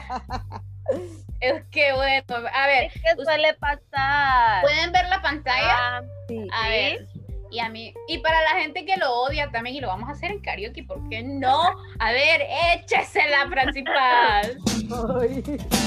Es 1.42 1.64
que 1.72 1.92
bueno, 1.94 2.48
a 2.54 2.68
ver. 2.68 2.86
Es 2.86 2.94
que 2.94 3.16
suele 3.24 3.54
pasar. 3.56 4.62
¿Pueden 4.62 4.92
ver 4.92 5.08
la 5.10 5.20
pantalla? 5.22 5.76
Ah, 5.78 6.02
sí. 6.28 6.48
A 6.52 6.70
ver. 6.70 7.08
Y 7.52 7.60
a 7.60 7.70
mí, 7.70 7.94
y 8.08 8.18
para 8.18 8.42
la 8.42 8.60
gente 8.62 8.86
que 8.86 8.98
lo 8.98 9.14
odia 9.14 9.52
también, 9.52 9.76
y 9.78 9.80
lo 9.80 9.88
vamos 9.88 10.10
a 10.10 10.14
hacer 10.14 10.32
en 10.32 10.42
karaoke, 10.42 10.84
¿por 10.84 11.08
qué 11.10 11.22
no? 11.24 11.62
A 12.00 12.12
ver, 12.12 12.42
échese 12.74 13.22
la 13.30 13.46
principal. 13.48 14.58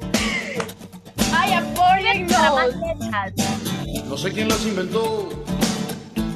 No 4.08 4.16
sé 4.16 4.32
quién 4.32 4.48
las 4.48 4.64
inventó. 4.64 5.28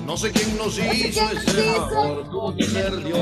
No 0.07 0.17
sé 0.17 0.33
quién 0.33 0.57
nos 0.57 0.77
hizo 0.79 1.31
ese 1.31 1.77
amor. 1.77 2.29
Tuvo 2.31 2.57
que 2.57 2.65
ser 2.65 3.05
Dios. 3.05 3.17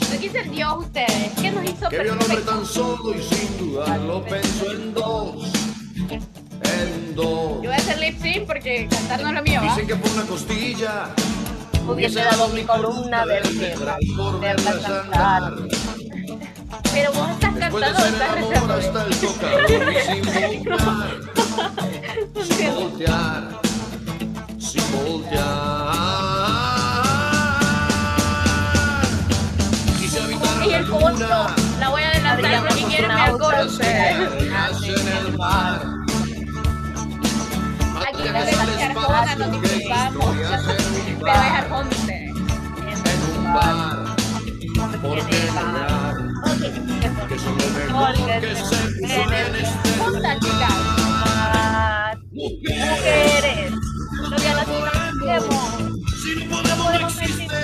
Tuvo 0.00 0.20
que 0.20 0.30
ser 0.30 0.50
Dios 0.50 0.74
ustedes. 0.78 1.30
¿Qué 1.40 1.50
nos 1.52 1.64
hizo 1.64 1.88
Que 1.88 1.98
vio 2.00 2.12
al 2.12 2.18
hombre 2.22 2.40
tan 2.42 2.66
solo 2.66 3.14
y 3.16 3.22
sin 3.22 3.58
dudarlo 3.58 4.24
pensó 4.24 4.72
en 4.72 4.92
dos. 4.94 5.52
En 6.10 7.14
dos. 7.14 7.26
Yo 7.26 7.60
voy 7.60 7.72
a 7.72 7.76
hacer 7.76 7.98
lip 8.00 8.20
sync 8.20 8.46
porque 8.46 8.88
cantar 8.90 9.22
no 9.22 9.28
es 9.28 9.34
lo 9.34 9.42
mío, 9.42 9.60
¿va? 9.62 9.68
Dicen 9.70 9.86
que 9.86 9.96
por 9.96 10.10
una 10.10 10.22
costilla 10.24 11.14
Hubiese 11.86 12.20
dado 12.20 12.48
mi 12.48 12.62
columna 12.62 13.24
vertebral. 13.24 14.00
por 14.16 14.40
verla 14.40 14.72
cantar. 14.80 15.52
Pero 16.92 17.12
vos 17.12 17.30
estás 17.30 17.54
Después 17.54 17.84
de 17.84 17.92
cantando, 17.92 18.00
ser 18.00 18.08
el 18.08 18.14
estás 18.14 18.36
amor 18.36 18.50
rezando. 18.50 18.74
hasta 18.74 19.04
el 19.06 19.16
tocador 19.16 19.92
y 19.92 19.96
sin 20.06 20.64
espacio, 39.12 39.38
nos 39.38 39.50
que 39.50 39.68
disculpamos. 39.68 40.26
Pero 41.20 41.42
es 42.90 43.00
en 43.04 43.36
un 43.38 43.54
bar. 43.54 44.16
¿Por 45.02 45.26
qué 45.26 45.38
negar 45.40 46.22
que 47.28 47.38
son 47.38 47.56
lo 47.56 47.68
mejor 47.70 48.14
que 48.40 48.56
se 48.56 48.74
en 49.04 49.54
este. 49.54 49.90
Ah, 51.24 52.14
Mujeres. 52.32 53.72
Las 54.30 54.66
conocemos. 54.66 55.64
Si 56.22 56.34
no 56.36 56.56
podemos, 56.56 57.00
no 57.00 57.08
existe. 57.08 57.60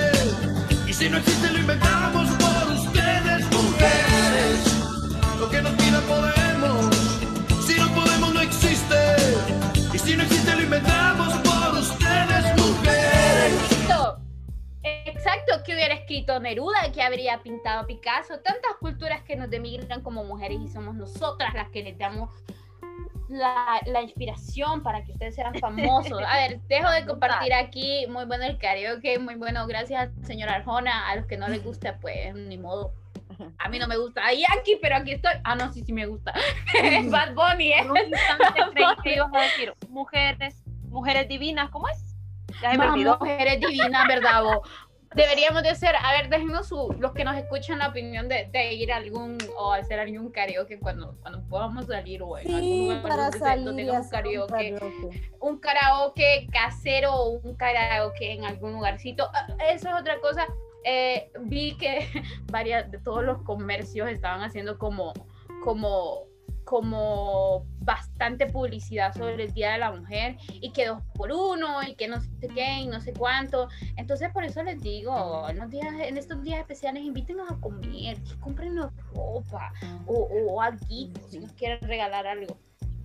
Y 0.86 0.92
si 0.92 1.08
no 1.08 1.18
existe, 1.18 1.50
lo 1.50 1.58
inventamos 1.58 2.28
por 2.36 2.72
ustedes, 2.72 3.46
mujeres. 3.50 4.58
Lo 5.38 5.50
que 5.50 5.62
nos 5.62 5.72
pida 5.72 6.00
podemos. 6.02 6.96
Si 7.66 7.74
no 7.78 7.88
podemos, 7.94 8.34
no 8.34 8.40
existe. 8.40 9.16
Y 9.92 9.98
si 9.98 10.16
no 10.16 10.22
existe, 10.22 10.54
lo 10.54 10.62
inventamos 10.62 11.27
Exacto, 15.18 15.64
que 15.64 15.74
hubiera 15.74 15.94
escrito 15.94 16.38
Neruda, 16.38 16.92
que 16.94 17.02
habría 17.02 17.42
pintado 17.42 17.84
Picasso, 17.88 18.38
tantas 18.38 18.76
culturas 18.78 19.20
que 19.22 19.34
nos 19.34 19.50
demigran 19.50 20.00
como 20.00 20.22
mujeres 20.22 20.60
y 20.60 20.68
somos 20.68 20.94
nosotras 20.94 21.54
las 21.54 21.70
que 21.70 21.82
les 21.82 21.98
damos 21.98 22.30
la, 23.28 23.80
la 23.86 24.00
inspiración 24.00 24.84
para 24.84 25.02
que 25.02 25.10
ustedes 25.10 25.34
sean 25.34 25.54
famosos. 25.56 26.22
A 26.24 26.36
ver, 26.36 26.60
dejo 26.68 26.88
de 26.90 27.04
compartir 27.04 27.52
aquí, 27.52 28.06
muy 28.08 28.26
bueno 28.26 28.44
el 28.44 28.58
karaoke, 28.58 29.18
muy 29.18 29.34
bueno, 29.34 29.66
gracias 29.66 30.10
señora 30.22 30.54
Arjona, 30.54 31.08
a 31.08 31.16
los 31.16 31.26
que 31.26 31.36
no 31.36 31.48
les 31.48 31.64
gusta, 31.64 31.98
pues 32.00 32.32
ni 32.34 32.56
modo. 32.56 32.92
A 33.58 33.68
mí 33.68 33.80
no 33.80 33.88
me 33.88 33.96
gusta 33.96 34.24
ahí 34.24 34.44
aquí, 34.56 34.78
pero 34.80 34.96
aquí 34.96 35.12
estoy. 35.12 35.32
Ah, 35.42 35.56
no, 35.56 35.72
sí, 35.72 35.82
sí 35.84 35.92
me 35.92 36.06
gusta. 36.06 36.32
Bad 37.10 37.34
Bunny, 37.34 37.72
¿eh? 37.72 37.82
Por 37.82 37.90
un 37.90 37.98
instante 37.98 38.62
creí 38.72 38.86
que 39.02 39.14
ibas 39.16 39.30
a 39.34 39.40
decir 39.40 39.74
mujeres, 39.88 40.62
mujeres 40.88 41.28
divinas, 41.28 41.70
¿cómo 41.70 41.88
es? 41.88 42.04
Ya 42.62 42.70
se 42.70 42.78
me 42.78 42.86
olvidó. 42.86 43.18
mujeres 43.18 43.60
divinas, 43.60 44.06
¿verdad? 44.06 44.42
vos? 44.42 44.68
Deberíamos 45.14 45.62
de 45.62 45.74
ser, 45.74 45.94
a 45.96 46.12
ver, 46.12 46.28
déjenos 46.28 46.68
su, 46.68 46.94
los 46.98 47.12
que 47.12 47.24
nos 47.24 47.36
escuchan 47.36 47.78
la 47.78 47.88
opinión 47.88 48.28
de, 48.28 48.48
de 48.52 48.74
ir 48.74 48.92
a 48.92 48.96
algún 48.96 49.38
o 49.56 49.72
hacer 49.72 49.98
algún 49.98 50.30
karaoke 50.30 50.78
cuando, 50.78 51.16
cuando 51.22 51.42
podamos 51.48 51.86
salir 51.86 52.22
o 52.22 52.36
en 52.36 52.46
algún 52.46 52.60
Sí, 52.60 52.82
lugar 52.88 53.02
para 53.02 53.32
salir 53.32 53.64
donde 53.64 53.90
un 53.90 53.96
hacer 53.96 54.26
un 54.26 54.32
karaoke, 54.34 54.74
karaoke. 54.74 55.30
un 55.40 55.58
karaoke 55.60 56.46
casero 56.52 57.14
o 57.14 57.28
un 57.40 57.54
karaoke 57.56 58.32
en 58.32 58.44
algún 58.44 58.72
lugarcito. 58.74 59.28
Ah, 59.32 59.46
Eso 59.70 59.88
es 59.88 59.94
otra 59.94 60.20
cosa. 60.20 60.46
Eh, 60.84 61.30
vi 61.40 61.76
que 61.76 62.06
varias 62.52 62.90
de 62.90 62.98
todos 62.98 63.24
los 63.24 63.42
comercios 63.42 64.08
estaban 64.10 64.42
haciendo 64.42 64.78
como, 64.78 65.12
como, 65.64 66.27
como 66.68 67.64
bastante 67.78 68.46
publicidad 68.46 69.14
sobre 69.14 69.42
el 69.42 69.54
Día 69.54 69.72
de 69.72 69.78
la 69.78 69.90
Mujer 69.90 70.36
y 70.52 70.70
que 70.70 70.88
dos 70.88 71.02
por 71.14 71.32
uno 71.32 71.82
y 71.82 71.94
que 71.94 72.08
no 72.08 72.20
sé 72.20 72.48
qué 72.54 72.80
y 72.80 72.86
no 72.86 73.00
sé 73.00 73.14
cuánto. 73.14 73.68
Entonces 73.96 74.30
por 74.34 74.44
eso 74.44 74.62
les 74.62 74.78
digo, 74.82 75.48
en, 75.48 75.56
los 75.56 75.70
días, 75.70 75.94
en 75.98 76.18
estos 76.18 76.42
días 76.42 76.60
especiales 76.60 77.02
invítenos 77.02 77.50
a 77.50 77.58
comer, 77.58 78.18
compren 78.40 78.76
ropa 79.14 79.72
o, 80.06 80.12
o 80.12 80.60
algo 80.60 80.84
si 80.86 81.38
nos 81.38 81.52
quieren 81.54 81.80
regalar 81.88 82.26
algo. 82.26 82.58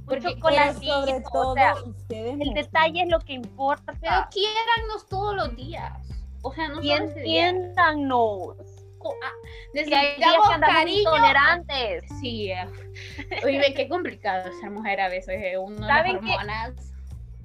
Porque 0.06 0.23
Pero 0.23 0.34
chocolatito, 0.34 0.99
sobre 0.99 1.13
o 1.13 1.32
todo, 1.32 1.54
sea, 1.54 1.76
ustedes 1.86 2.41
el 2.41 2.54
detalle 2.54 3.04
es 3.04 3.10
lo 3.10 3.19
que 3.19 3.32
importa. 3.32 3.93
Pero 4.02 4.28
quiérannos 4.30 5.08
todos 5.08 5.36
los 5.38 5.56
días. 5.56 5.93
O 6.41 6.54
sea, 6.54 6.67
no 6.67 6.84
y 6.84 6.89
solo 6.89 8.58
hay 9.09 9.15
Ah, 9.23 9.31
que 9.73 9.79
necesitamos 9.81 10.59
cariño. 10.59 10.97
intolerantes. 10.99 12.03
Sí, 12.21 12.51
eh. 12.51 12.67
oye, 13.43 13.73
qué 13.75 13.87
complicado 13.89 14.51
ser 14.59 14.71
mujer 14.71 15.01
a 15.01 15.09
veces. 15.09 15.39
eh, 15.41 15.57
Uno 15.57 15.79
las 15.87 15.97
¿Saben 15.97 16.19
qué? 16.19 16.31
hormonas. 16.31 16.73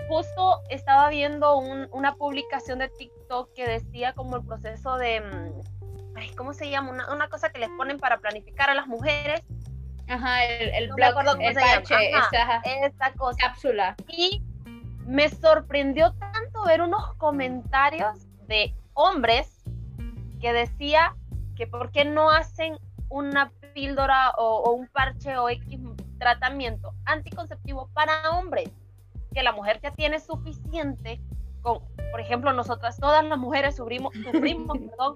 Justo 0.08 0.60
estaba 0.70 1.08
viendo 1.10 1.56
un- 1.58 1.88
una 1.92 2.14
publicación 2.14 2.78
de 2.78 2.88
TikTok 2.88 3.52
que 3.54 3.66
decía 3.66 4.12
como 4.14 4.36
el 4.36 4.44
proceso 4.44 4.96
de, 4.96 5.20
mm, 5.20 6.16
ay, 6.16 6.30
¿cómo 6.36 6.54
se 6.54 6.70
llama? 6.70 6.90
Una, 6.92 7.12
una 7.12 7.28
cosa 7.28 7.50
que 7.50 7.58
les 7.58 7.68
ponen 7.70 7.98
para 7.98 8.18
planificar 8.18 8.70
a 8.70 8.74
las 8.74 8.86
mujeres. 8.86 9.42
Ajá, 10.08 10.44
el, 10.46 10.68
el 10.70 10.88
No 10.88 10.96
me 10.96 11.10
blog, 11.10 11.24
cómo 11.24 11.42
el 11.42 11.54
se 11.54 11.60
llama. 11.60 11.82
Ajá. 12.32 12.62
esta 12.64 12.86
Esta 12.86 13.12
cosa. 13.14 13.38
cápsula. 13.40 13.96
Y 14.08 14.42
me 15.04 15.28
sorprendió 15.28 16.14
tanto 16.14 16.64
ver 16.64 16.80
unos 16.80 17.14
comentarios 17.16 18.26
de 18.46 18.74
hombres 18.94 19.62
que 20.40 20.52
decía 20.52 21.14
que 21.58 21.66
por 21.66 21.90
qué 21.90 22.04
no 22.04 22.30
hacen 22.30 22.78
una 23.10 23.50
píldora 23.74 24.30
o, 24.38 24.62
o 24.62 24.72
un 24.72 24.86
parche 24.86 25.36
o 25.36 25.48
X 25.50 25.78
tratamiento 26.18 26.94
anticonceptivo 27.04 27.90
para 27.92 28.30
hombres, 28.30 28.70
que 29.34 29.42
la 29.42 29.52
mujer 29.52 29.80
ya 29.82 29.90
tiene 29.90 30.20
suficiente 30.20 31.20
con, 31.60 31.80
por 32.12 32.20
ejemplo, 32.20 32.52
nosotras 32.52 32.96
todas 32.98 33.24
las 33.24 33.36
mujeres 33.38 33.74
sufrimos, 33.76 34.14
sufrimos 34.24 34.78
perdón, 34.90 35.14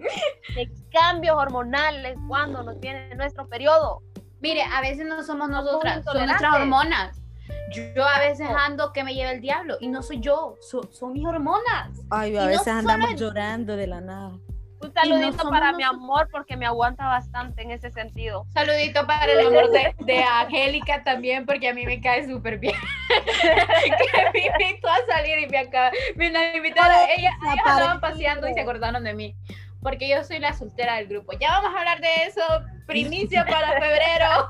de 0.56 0.70
cambios 0.90 1.36
hormonales 1.36 2.18
cuando 2.26 2.64
nos 2.64 2.80
viene 2.80 3.14
nuestro 3.14 3.46
periodo. 3.48 4.02
Mire, 4.40 4.62
a 4.64 4.80
veces 4.80 5.06
no 5.06 5.22
somos 5.22 5.46
Somos 5.48 5.64
nosotras, 5.64 6.04
son 6.04 6.26
nuestras 6.26 6.54
hormonas. 6.54 7.22
Yo, 7.94 8.04
a 8.04 8.18
veces 8.18 8.48
ando 8.48 8.92
que 8.92 9.04
me 9.04 9.14
lleva 9.14 9.30
el 9.30 9.40
diablo 9.40 9.76
y 9.80 9.86
no 9.88 10.02
soy 10.02 10.18
yo, 10.20 10.56
so- 10.60 10.88
son 10.90 11.12
mis 11.12 11.24
hormonas. 11.24 11.90
Ay, 12.10 12.32
Y 12.32 12.36
a 12.36 12.40
no 12.42 12.46
veces 12.48 12.64
solo 12.64 12.78
andamos 12.78 13.14
llorando 13.14 13.76
de 13.76 13.86
la 13.86 14.00
nada. 14.00 14.32
Un 14.82 14.92
saludito 14.92 15.38
somos 15.38 15.52
para 15.52 15.72
mi 15.72 15.84
amor 15.84 16.28
porque 16.32 16.56
me 16.56 16.66
aguanta 16.66 17.06
bastante 17.06 17.62
en 17.62 17.70
ese 17.70 17.90
sentido. 17.92 18.46
Saludito 18.52 19.06
para 19.06 19.32
el 19.32 19.46
amor 19.46 19.70
de, 19.70 19.94
de 20.00 20.22
Angélica 20.24 21.04
también, 21.04 21.46
porque 21.46 21.68
a 21.68 21.74
mí 21.74 21.86
me 21.86 22.00
cae 22.00 22.26
súper 22.26 22.58
bien. 22.58 22.74
que 23.08 24.30
me 24.32 24.64
invitó 24.66 24.88
a 24.88 25.14
salir 25.14 25.38
y 25.38 25.46
me 25.46 25.58
acaba. 25.58 25.92
Me 26.16 26.30
la 26.30 26.56
invitaron, 26.56 26.96
ellas 27.16 27.32
andaban 27.40 27.56
desaparecido. 27.56 28.00
paseando 28.00 28.48
y 28.48 28.54
se 28.54 28.60
acordaron 28.60 29.04
de 29.04 29.14
mí. 29.14 29.36
Porque 29.82 30.08
yo 30.08 30.22
soy 30.24 30.38
la 30.38 30.52
soltera 30.52 30.96
del 30.96 31.06
grupo. 31.08 31.32
Ya 31.40 31.50
vamos 31.50 31.74
a 31.74 31.78
hablar 31.78 32.00
de 32.00 32.24
eso. 32.26 32.42
Primicia 32.92 33.44
para 33.46 33.72
febrero. 33.80 34.48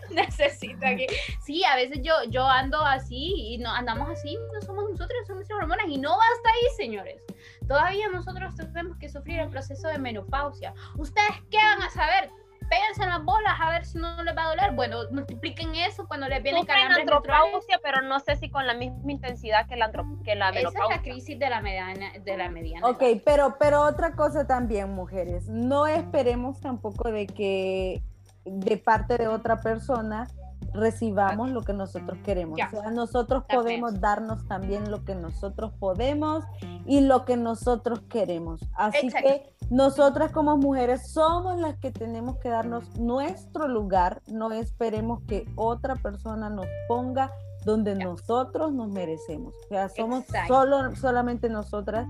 Necesito 0.10 0.86
aquí. 0.86 1.06
Sí, 1.44 1.64
a 1.64 1.76
veces 1.76 2.00
yo, 2.02 2.14
yo 2.28 2.46
ando 2.46 2.84
así 2.84 3.54
y 3.54 3.58
no 3.58 3.72
andamos 3.72 4.10
así, 4.10 4.36
no 4.52 4.60
somos 4.60 4.90
nosotros, 4.90 5.26
son 5.26 5.36
nuestras 5.36 5.58
hormonas. 5.60 5.86
Y 5.88 5.98
no 5.98 6.10
basta 6.10 6.48
ahí, 6.50 6.76
señores. 6.76 7.22
Todavía 7.66 8.08
nosotros 8.08 8.54
tenemos 8.56 8.96
que 8.98 9.08
sufrir 9.08 9.40
el 9.40 9.48
proceso 9.48 9.88
de 9.88 9.98
menopausia. 9.98 10.74
¿Ustedes 10.96 11.42
qué 11.50 11.58
van 11.58 11.82
a 11.82 11.90
saber? 11.90 12.30
Péguense 12.68 13.02
en 13.02 13.08
las 13.08 13.24
bolas 13.24 13.54
a 13.60 13.70
ver 13.70 13.84
si 13.84 13.98
no 13.98 14.22
les 14.22 14.36
va 14.36 14.44
a 14.44 14.48
doler. 14.48 14.72
Bueno, 14.72 14.98
multipliquen 15.10 15.74
eso 15.74 16.06
cuando 16.06 16.28
les 16.28 16.38
Sufren 16.38 16.66
calambres 16.66 16.98
antropausia, 17.00 17.80
pero 17.82 18.02
no 18.02 18.20
sé 18.20 18.36
si 18.36 18.50
con 18.50 18.66
la 18.66 18.74
misma 18.74 19.10
intensidad 19.10 19.66
que 19.66 19.76
la, 19.76 19.90
que 20.24 20.34
la 20.34 20.50
Esa 20.50 20.68
es 20.68 20.88
la 20.90 21.02
crisis 21.02 21.38
de 21.38 21.50
la 21.50 21.60
mediana. 21.60 22.12
De 22.24 22.36
la 22.36 22.48
mediana 22.48 22.86
Ok, 22.86 23.02
pero, 23.24 23.56
pero 23.58 23.82
otra 23.82 24.12
cosa 24.12 24.46
también, 24.46 24.90
mujeres, 24.94 25.48
no 25.48 25.86
esperemos 25.86 26.60
tampoco 26.60 27.10
de 27.10 27.26
que 27.26 28.02
de 28.44 28.76
parte 28.76 29.18
de 29.18 29.28
otra 29.28 29.60
persona 29.60 30.26
recibamos 30.72 31.50
lo 31.50 31.62
que 31.62 31.72
nosotros 31.72 32.18
queremos. 32.24 32.58
Ya. 32.58 32.70
O 32.72 32.80
sea, 32.80 32.90
nosotros 32.90 33.44
podemos 33.52 34.00
darnos 34.00 34.46
también 34.46 34.90
lo 34.90 35.04
que 35.04 35.14
nosotros 35.14 35.72
podemos 35.78 36.44
y 36.86 37.00
lo 37.00 37.24
que 37.24 37.36
nosotros 37.36 38.00
queremos. 38.08 38.60
Así 38.74 39.06
Exacto. 39.06 39.28
que 39.28 39.52
nosotras 39.70 40.32
como 40.32 40.56
mujeres 40.56 41.10
somos 41.10 41.58
las 41.58 41.76
que 41.78 41.90
tenemos 41.90 42.38
que 42.38 42.48
darnos 42.48 42.98
nuestro 42.98 43.68
lugar, 43.68 44.22
no 44.26 44.52
esperemos 44.52 45.22
que 45.26 45.46
otra 45.56 45.96
persona 45.96 46.48
nos 46.48 46.66
ponga 46.86 47.30
donde 47.64 47.96
Ya. 47.98 48.04
nosotros 48.04 48.72
nos 48.72 48.88
merecemos. 48.88 49.54
O 49.64 49.68
sea, 49.68 49.88
somos 49.88 50.20
Exacto. 50.20 50.54
solo, 50.54 50.96
solamente 50.96 51.48
nosotras 51.48 52.06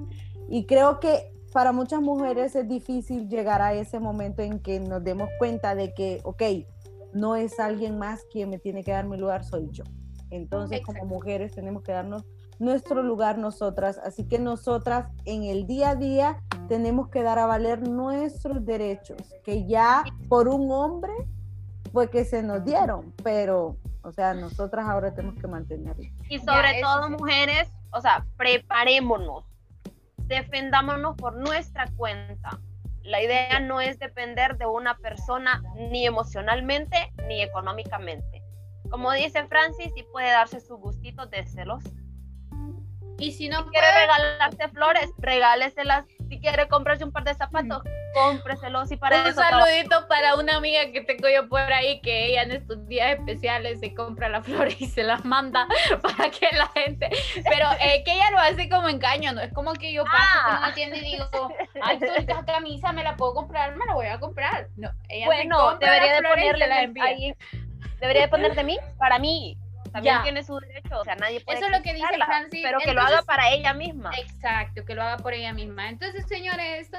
y 0.49 0.67
creo 0.67 1.01
que 1.01 1.33
para 1.53 1.73
muchas 1.73 2.01
mujeres 2.01 2.55
es 2.55 2.69
difícil 2.69 3.29
llegar 3.29 3.63
a 3.63 3.73
ese 3.73 3.99
momento 3.99 4.43
en 4.43 4.61
que 4.61 4.81
nos 4.81 5.03
demos 5.03 5.29
cuenta 5.39 5.75
de 5.75 5.95
que, 5.95 6.21
ok, 6.25 6.43
no 7.13 7.37
es 7.37 7.59
alguien 7.61 7.99
más 7.99 8.25
quien 8.31 8.51
me 8.51 8.59
tiene 8.59 8.85
que 8.85 8.93
dar 8.93 9.07
mi 9.07 9.17
lugar, 9.17 9.45
soy 9.45 9.69
yo. 9.71 9.85
Entonces, 10.31 10.83
como 10.85 11.05
mujeres 11.07 11.53
tenemos 11.53 11.83
que 11.83 11.93
darnos 11.93 12.25
nuestro 12.59 13.03
lugar 13.03 13.39
nosotras, 13.39 13.99
así 14.05 14.27
que 14.27 14.39
nosotras 14.39 15.11
en 15.25 15.45
el 15.45 15.67
día 15.67 15.91
a 15.91 15.95
día 15.95 16.43
tenemos 16.69 17.09
que 17.09 17.23
dar 17.23 17.39
a 17.39 17.47
valer 17.47 17.89
nuestros 17.89 18.65
derechos, 18.65 19.17
que 19.45 19.67
ya 19.67 20.05
por 20.29 20.49
un 20.49 20.71
hombre 20.71 21.13
fue 21.93 22.11
que 22.11 22.25
se 22.25 22.43
nos 22.43 22.65
dieron, 22.65 23.15
pero, 23.23 23.77
o 24.03 24.13
sea, 24.13 24.35
nosotras 24.35 24.87
ahora 24.87 25.15
tenemos 25.15 25.41
que 25.41 25.47
mantenerlo. 25.47 26.05
Y 26.29 26.39
sobre 26.41 26.81
todo, 26.83 27.07
sí. 27.07 27.13
mujeres, 27.13 27.71
o 27.93 28.01
sea, 28.01 28.27
preparémonos, 28.37 29.45
defendámonos 30.27 31.17
por 31.17 31.37
nuestra 31.37 31.87
cuenta. 31.97 32.61
La 33.09 33.23
idea 33.23 33.59
no 33.61 33.81
es 33.81 33.99
depender 33.99 34.59
de 34.59 34.67
una 34.67 34.99
persona 34.99 35.63
ni 35.75 36.05
emocionalmente 36.05 37.11
ni 37.27 37.41
económicamente. 37.41 38.43
Como 38.91 39.11
dice 39.13 39.47
Francis, 39.47 39.91
si 39.95 40.03
puede 40.03 40.31
darse 40.31 40.61
su 40.61 40.77
gustito, 40.77 41.25
déselos. 41.25 41.83
Y 43.19 43.33
si 43.33 43.49
no 43.49 43.65
Si 43.65 43.71
quiere 43.71 43.87
regalarse 43.99 44.69
flores, 44.69 45.11
regáleselas. 45.17 46.05
Si 46.29 46.39
quiere 46.39 46.69
comprarse 46.69 47.03
un 47.03 47.11
par 47.11 47.25
de 47.25 47.33
zapatos, 47.33 47.83
cómpreselos. 48.15 48.91
Y 48.93 48.97
para 48.97 49.23
un 49.23 49.29
eso 49.29 49.41
saludito 49.41 50.07
para 50.09 50.35
una 50.37 50.57
amiga 50.57 50.91
que 50.93 51.01
tengo 51.03 51.29
yo 51.29 51.49
por 51.49 51.61
ahí 51.61 52.01
que 52.01 52.27
ella 52.27 52.43
en 52.43 52.53
estos 52.53 52.87
días 52.87 53.19
especiales 53.19 53.81
se 53.81 53.95
compra 53.95 54.29
las 54.29 54.45
flores 54.45 54.81
y 54.81 54.87
se 54.87 55.03
las 55.03 55.25
manda 55.25 55.67
para 56.03 56.31
que 56.31 56.49
la 56.57 56.67
gente, 56.75 57.09
pero 57.45 57.69
eh, 57.81 58.03
que 58.05 58.13
ella 58.13 58.31
lo 58.31 58.39
hace 58.39 58.69
como 58.69 58.89
engaño, 58.89 59.33
no 59.33 59.41
es 59.41 59.53
como 59.53 59.73
que 59.75 59.93
yo 59.93 60.05
paso 60.05 60.17
por 60.45 60.53
Ah. 60.55 60.59
una 60.65 60.75
tienda 60.75 60.97
y 60.97 61.01
digo, 61.01 61.29
ay, 61.83 61.99
tú 61.99 62.07
esta 62.17 62.45
camisa 62.45 62.93
me 62.93 63.03
la 63.05 63.17
puedo 63.17 63.35
comprar, 63.35 63.77
me 63.77 63.85
la 63.87 63.95
voy 63.95 64.07
a 64.07 64.19
comprar. 64.19 64.69
No, 64.77 64.91
ella 65.09 65.27
Bueno, 65.27 65.79
debería 65.79 66.15
de 66.15 66.23
ponerle 66.29 66.65
ahí. 67.03 67.35
Debería 68.01 68.23
de 68.23 68.29
poner 68.29 68.55
de 68.55 68.65
mí, 68.65 68.79
para 68.99 69.19
mí. 69.19 69.59
También 69.99 70.17
Ya. 70.17 70.23
tiene 70.23 70.43
su 70.45 70.59
derecho, 70.61 71.01
o 71.01 71.05
sea, 71.05 71.17
nadie 71.17 71.41
puede 71.41 71.59
Eso 71.59 71.67
es 71.67 71.77
lo 71.77 71.83
que 71.83 71.95
dice 71.95 72.07
Francis, 72.25 72.61
pero 72.63 72.79
que 72.79 72.87
lo 72.87 72.93
entonces- 72.93 73.17
haga 73.19 73.23
para 73.27 73.51
ella 73.51 73.75
misma. 73.75 74.11
Exacto, 74.19 74.85
que 74.85 74.95
lo 74.95 75.03
haga 75.03 75.17
por 75.19 75.33
ella 75.35 75.53
misma. 75.53 75.89
Entonces, 75.89 76.27
señores, 76.27 76.81
esto, 76.83 76.99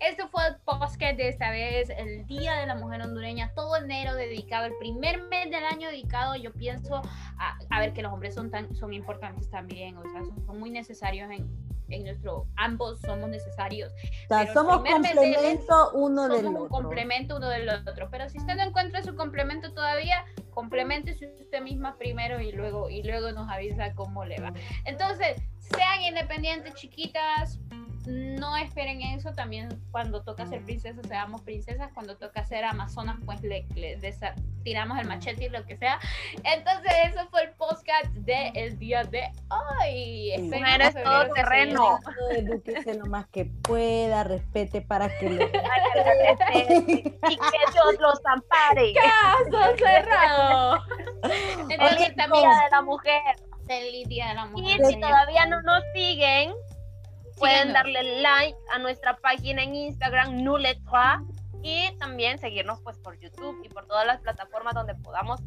esto 0.00 0.28
fue 0.28 0.46
el 0.48 0.56
podcast 0.64 1.16
de 1.16 1.28
esta 1.28 1.50
vez, 1.50 1.90
el 1.90 2.26
Día 2.26 2.54
de 2.56 2.66
la 2.66 2.74
Mujer 2.74 3.02
Hondureña, 3.02 3.52
todo 3.54 3.76
enero 3.76 4.14
dedicado, 4.14 4.66
el 4.66 4.74
primer 4.78 5.22
mes 5.22 5.50
del 5.50 5.64
año 5.64 5.88
dedicado, 5.88 6.34
yo 6.36 6.52
pienso, 6.52 7.00
a, 7.38 7.58
a 7.70 7.80
ver 7.80 7.92
que 7.92 8.02
los 8.02 8.12
hombres 8.12 8.34
son 8.34 8.50
tan 8.50 8.74
son 8.74 8.92
importantes 8.92 9.48
también, 9.50 9.96
o 9.96 10.02
sea, 10.10 10.20
son, 10.22 10.44
son 10.46 10.58
muy 10.58 10.70
necesarios 10.70 11.30
en, 11.30 11.48
en 11.88 12.04
nuestro, 12.04 12.46
ambos 12.56 13.00
somos 13.00 13.28
necesarios. 13.30 13.92
O 13.92 14.28
sea, 14.28 14.40
Pero 14.42 14.52
somos 14.54 14.82
primer 14.82 15.00
mes 15.00 15.14
del- 15.14 15.34
complemento 15.34 15.90
uno 15.94 16.28
del 16.28 16.42
Somos 16.42 16.60
un 16.60 16.66
otro. 16.66 16.68
complemento 16.68 17.36
uno 17.36 17.48
del 17.48 17.68
otro, 17.68 18.08
pero 18.10 18.28
si 18.28 18.38
usted 18.38 18.54
no 18.54 18.62
encuentra 18.62 19.02
su 19.02 19.16
complemento 19.16 19.72
todavía, 19.72 20.24
complementese 20.60 21.26
usted 21.40 21.62
misma 21.62 21.96
primero 21.96 22.38
y 22.38 22.52
luego 22.52 22.90
y 22.90 23.02
luego 23.02 23.32
nos 23.32 23.48
avisa 23.48 23.94
cómo 23.94 24.26
le 24.26 24.38
va. 24.42 24.52
Entonces, 24.84 25.40
sean 25.58 26.02
independientes, 26.02 26.74
chiquitas. 26.74 27.58
No 28.06 28.56
esperen 28.56 29.02
eso. 29.02 29.32
También 29.32 29.68
cuando 29.90 30.22
toca 30.22 30.46
ser 30.46 30.62
princesas, 30.64 31.06
seamos 31.06 31.42
princesas. 31.42 31.90
Cuando 31.92 32.16
toca 32.16 32.44
ser 32.44 32.64
amazonas, 32.64 33.16
pues 33.26 33.42
le, 33.42 33.66
le 33.74 33.98
desa- 34.00 34.34
tiramos 34.62 34.98
el 34.98 35.06
machete 35.06 35.44
y 35.44 35.48
lo 35.50 35.64
que 35.66 35.76
sea. 35.76 35.98
Entonces, 36.44 36.92
eso 37.06 37.28
fue 37.30 37.42
el 37.44 37.50
podcast 37.52 38.06
del 38.14 38.78
día 38.78 39.04
de 39.04 39.30
hoy. 39.50 40.32
Mujeres 40.38 40.94
viene. 40.94 41.74
Edúquese 42.30 42.94
lo 42.94 43.06
más 43.06 43.26
que 43.28 43.44
pueda, 43.62 44.24
respete 44.24 44.80
para 44.80 45.08
que 45.18 45.28
lo 45.30 45.44
y 45.44 45.52
que 47.36 47.72
Dios 47.72 47.96
los 48.00 48.20
ampare. 48.26 48.92
Caso 48.94 49.76
cerrado. 49.76 50.82
Entonces, 51.68 52.14
también 52.16 52.44
Día 52.48 52.60
de 52.64 52.70
la 52.70 52.82
Mujer. 52.82 53.22
feliz 53.66 54.08
día 54.08 54.28
de 54.28 54.34
la 54.34 54.46
Y 54.46 54.48
mujer. 54.62 54.86
si 54.86 55.00
todavía 55.00 55.46
no 55.46 55.60
nos 55.62 55.82
siguen, 55.94 56.52
pueden 57.40 57.72
darle 57.72 58.20
like 58.22 58.56
a 58.72 58.78
nuestra 58.78 59.16
página 59.16 59.62
en 59.64 59.74
Instagram, 59.74 60.42
Nuletra, 60.44 61.22
y 61.62 61.90
también 61.98 62.38
seguirnos 62.38 62.80
pues 62.82 62.98
por 62.98 63.18
YouTube 63.18 63.60
y 63.64 63.68
por 63.68 63.86
todas 63.86 64.06
las 64.06 64.20
plataformas 64.20 64.74
donde 64.74 64.94
podamos 64.94 65.40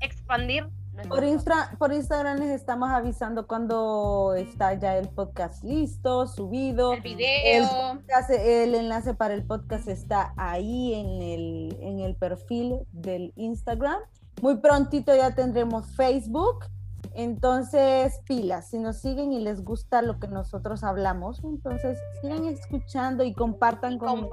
expandir 0.00 0.66
nuestro 0.94 1.14
Por, 1.16 1.24
Instra- 1.24 1.76
por 1.78 1.92
Instagram 1.92 2.38
les 2.38 2.48
estamos 2.50 2.88
avisando 2.90 3.46
cuando 3.46 4.34
está 4.36 4.72
ya 4.74 4.96
el 4.96 5.08
podcast 5.10 5.62
listo, 5.62 6.26
subido. 6.26 6.94
El 6.94 7.02
video. 7.02 7.68
Podcast- 7.68 8.30
El 8.30 8.74
enlace 8.74 9.14
para 9.14 9.34
el 9.34 9.44
podcast 9.44 9.88
está 9.88 10.32
ahí 10.36 10.94
en 10.94 11.20
el, 11.22 11.76
en 11.80 12.00
el 12.00 12.16
perfil 12.16 12.78
del 12.92 13.32
Instagram. 13.36 14.00
Muy 14.40 14.56
prontito 14.56 15.14
ya 15.14 15.34
tendremos 15.34 15.86
Facebook. 15.94 16.64
Entonces, 17.14 18.20
pilas, 18.26 18.70
si 18.70 18.78
nos 18.78 18.98
siguen 18.98 19.32
y 19.32 19.40
les 19.40 19.64
gusta 19.64 20.02
lo 20.02 20.18
que 20.18 20.28
nosotros 20.28 20.84
hablamos, 20.84 21.42
entonces 21.44 21.98
sigan 22.20 22.46
escuchando 22.46 23.24
y 23.24 23.34
compartan 23.34 23.94
y 23.94 23.98
con. 23.98 24.28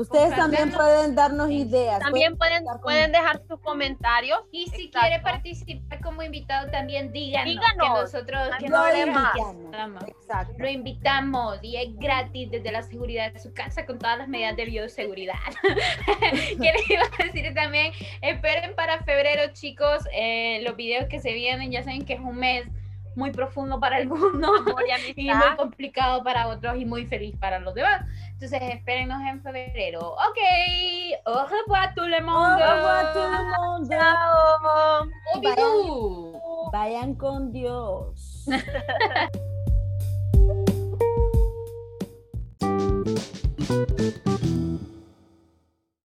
Ustedes 0.00 0.34
también 0.36 0.70
pueden 0.72 1.14
darnos 1.14 1.48
Sí. 1.48 1.62
ideas. 1.62 1.98
También 2.00 2.36
pueden, 2.36 2.64
pueden 2.82 3.12
dejar 3.12 3.42
sus 3.46 3.60
comentarios. 3.60 4.38
Y 4.50 4.66
si 4.68 4.84
Exacto. 4.86 5.00
quiere 5.00 5.22
participar 5.22 6.00
como 6.00 6.22
invitado, 6.22 6.70
también 6.70 7.12
díganos. 7.12 7.44
Que 7.44 7.50
Díganos. 7.50 8.00
nosotros 8.02 8.48
No 8.48 8.54
hay 8.54 8.58
que 8.64 8.68
Lo 8.68 8.76
problema. 8.82 9.32
invitamos. 9.36 10.04
Exacto. 10.08 10.54
Lo 10.58 10.68
invitamos 10.68 11.58
y 11.62 11.76
es 11.76 11.96
gratis 11.96 12.50
desde 12.50 12.72
la 12.72 12.82
seguridad 12.82 13.32
de 13.32 13.38
su 13.40 13.52
casa 13.52 13.84
con 13.86 13.98
todas 13.98 14.18
las 14.18 14.28
medidas 14.28 14.56
de 14.56 14.64
bioseguridad. 14.64 15.34
¿Qué 16.60 16.72
les 16.72 16.90
iba 16.90 17.02
a 17.18 17.24
decir 17.24 17.54
también? 17.54 17.92
Esperen 18.22 18.74
para 18.74 19.02
febrero, 19.04 19.52
chicos, 19.52 20.04
eh, 20.12 20.60
los 20.62 20.76
videos 20.76 21.06
que 21.08 21.20
se 21.20 21.32
vienen. 21.32 21.70
Ya 21.70 21.82
saben 21.82 22.04
que 22.04 22.14
es 22.14 22.20
un 22.20 22.36
mes 22.36 22.64
muy 23.20 23.30
profundo 23.30 23.78
para 23.78 23.96
algunos 24.02 24.62
y 25.14 25.28
y 25.28 25.34
muy 25.34 25.56
complicado 25.56 26.24
para 26.24 26.48
otros 26.48 26.76
y 26.76 26.86
muy 26.86 27.04
feliz 27.06 27.36
para 27.38 27.58
los 27.58 27.74
demás. 27.74 28.06
Entonces, 28.32 28.62
espérennos 28.62 29.20
en 29.22 29.42
febrero. 29.42 30.14
Ok, 30.14 30.38
au 31.26 31.44
revoir 31.46 31.92
tout 31.94 32.06
le 32.06 32.16
Au 32.18 32.22
monde. 32.22 32.58
revoir, 32.60 33.12
tout 33.12 33.18
le 33.18 33.44
monde. 33.54 33.90
Chao. 33.90 35.06
Au 35.34 35.40
bisous. 35.40 36.40
Vayan 36.72 37.14
con 37.14 37.52
Dios. 37.52 38.46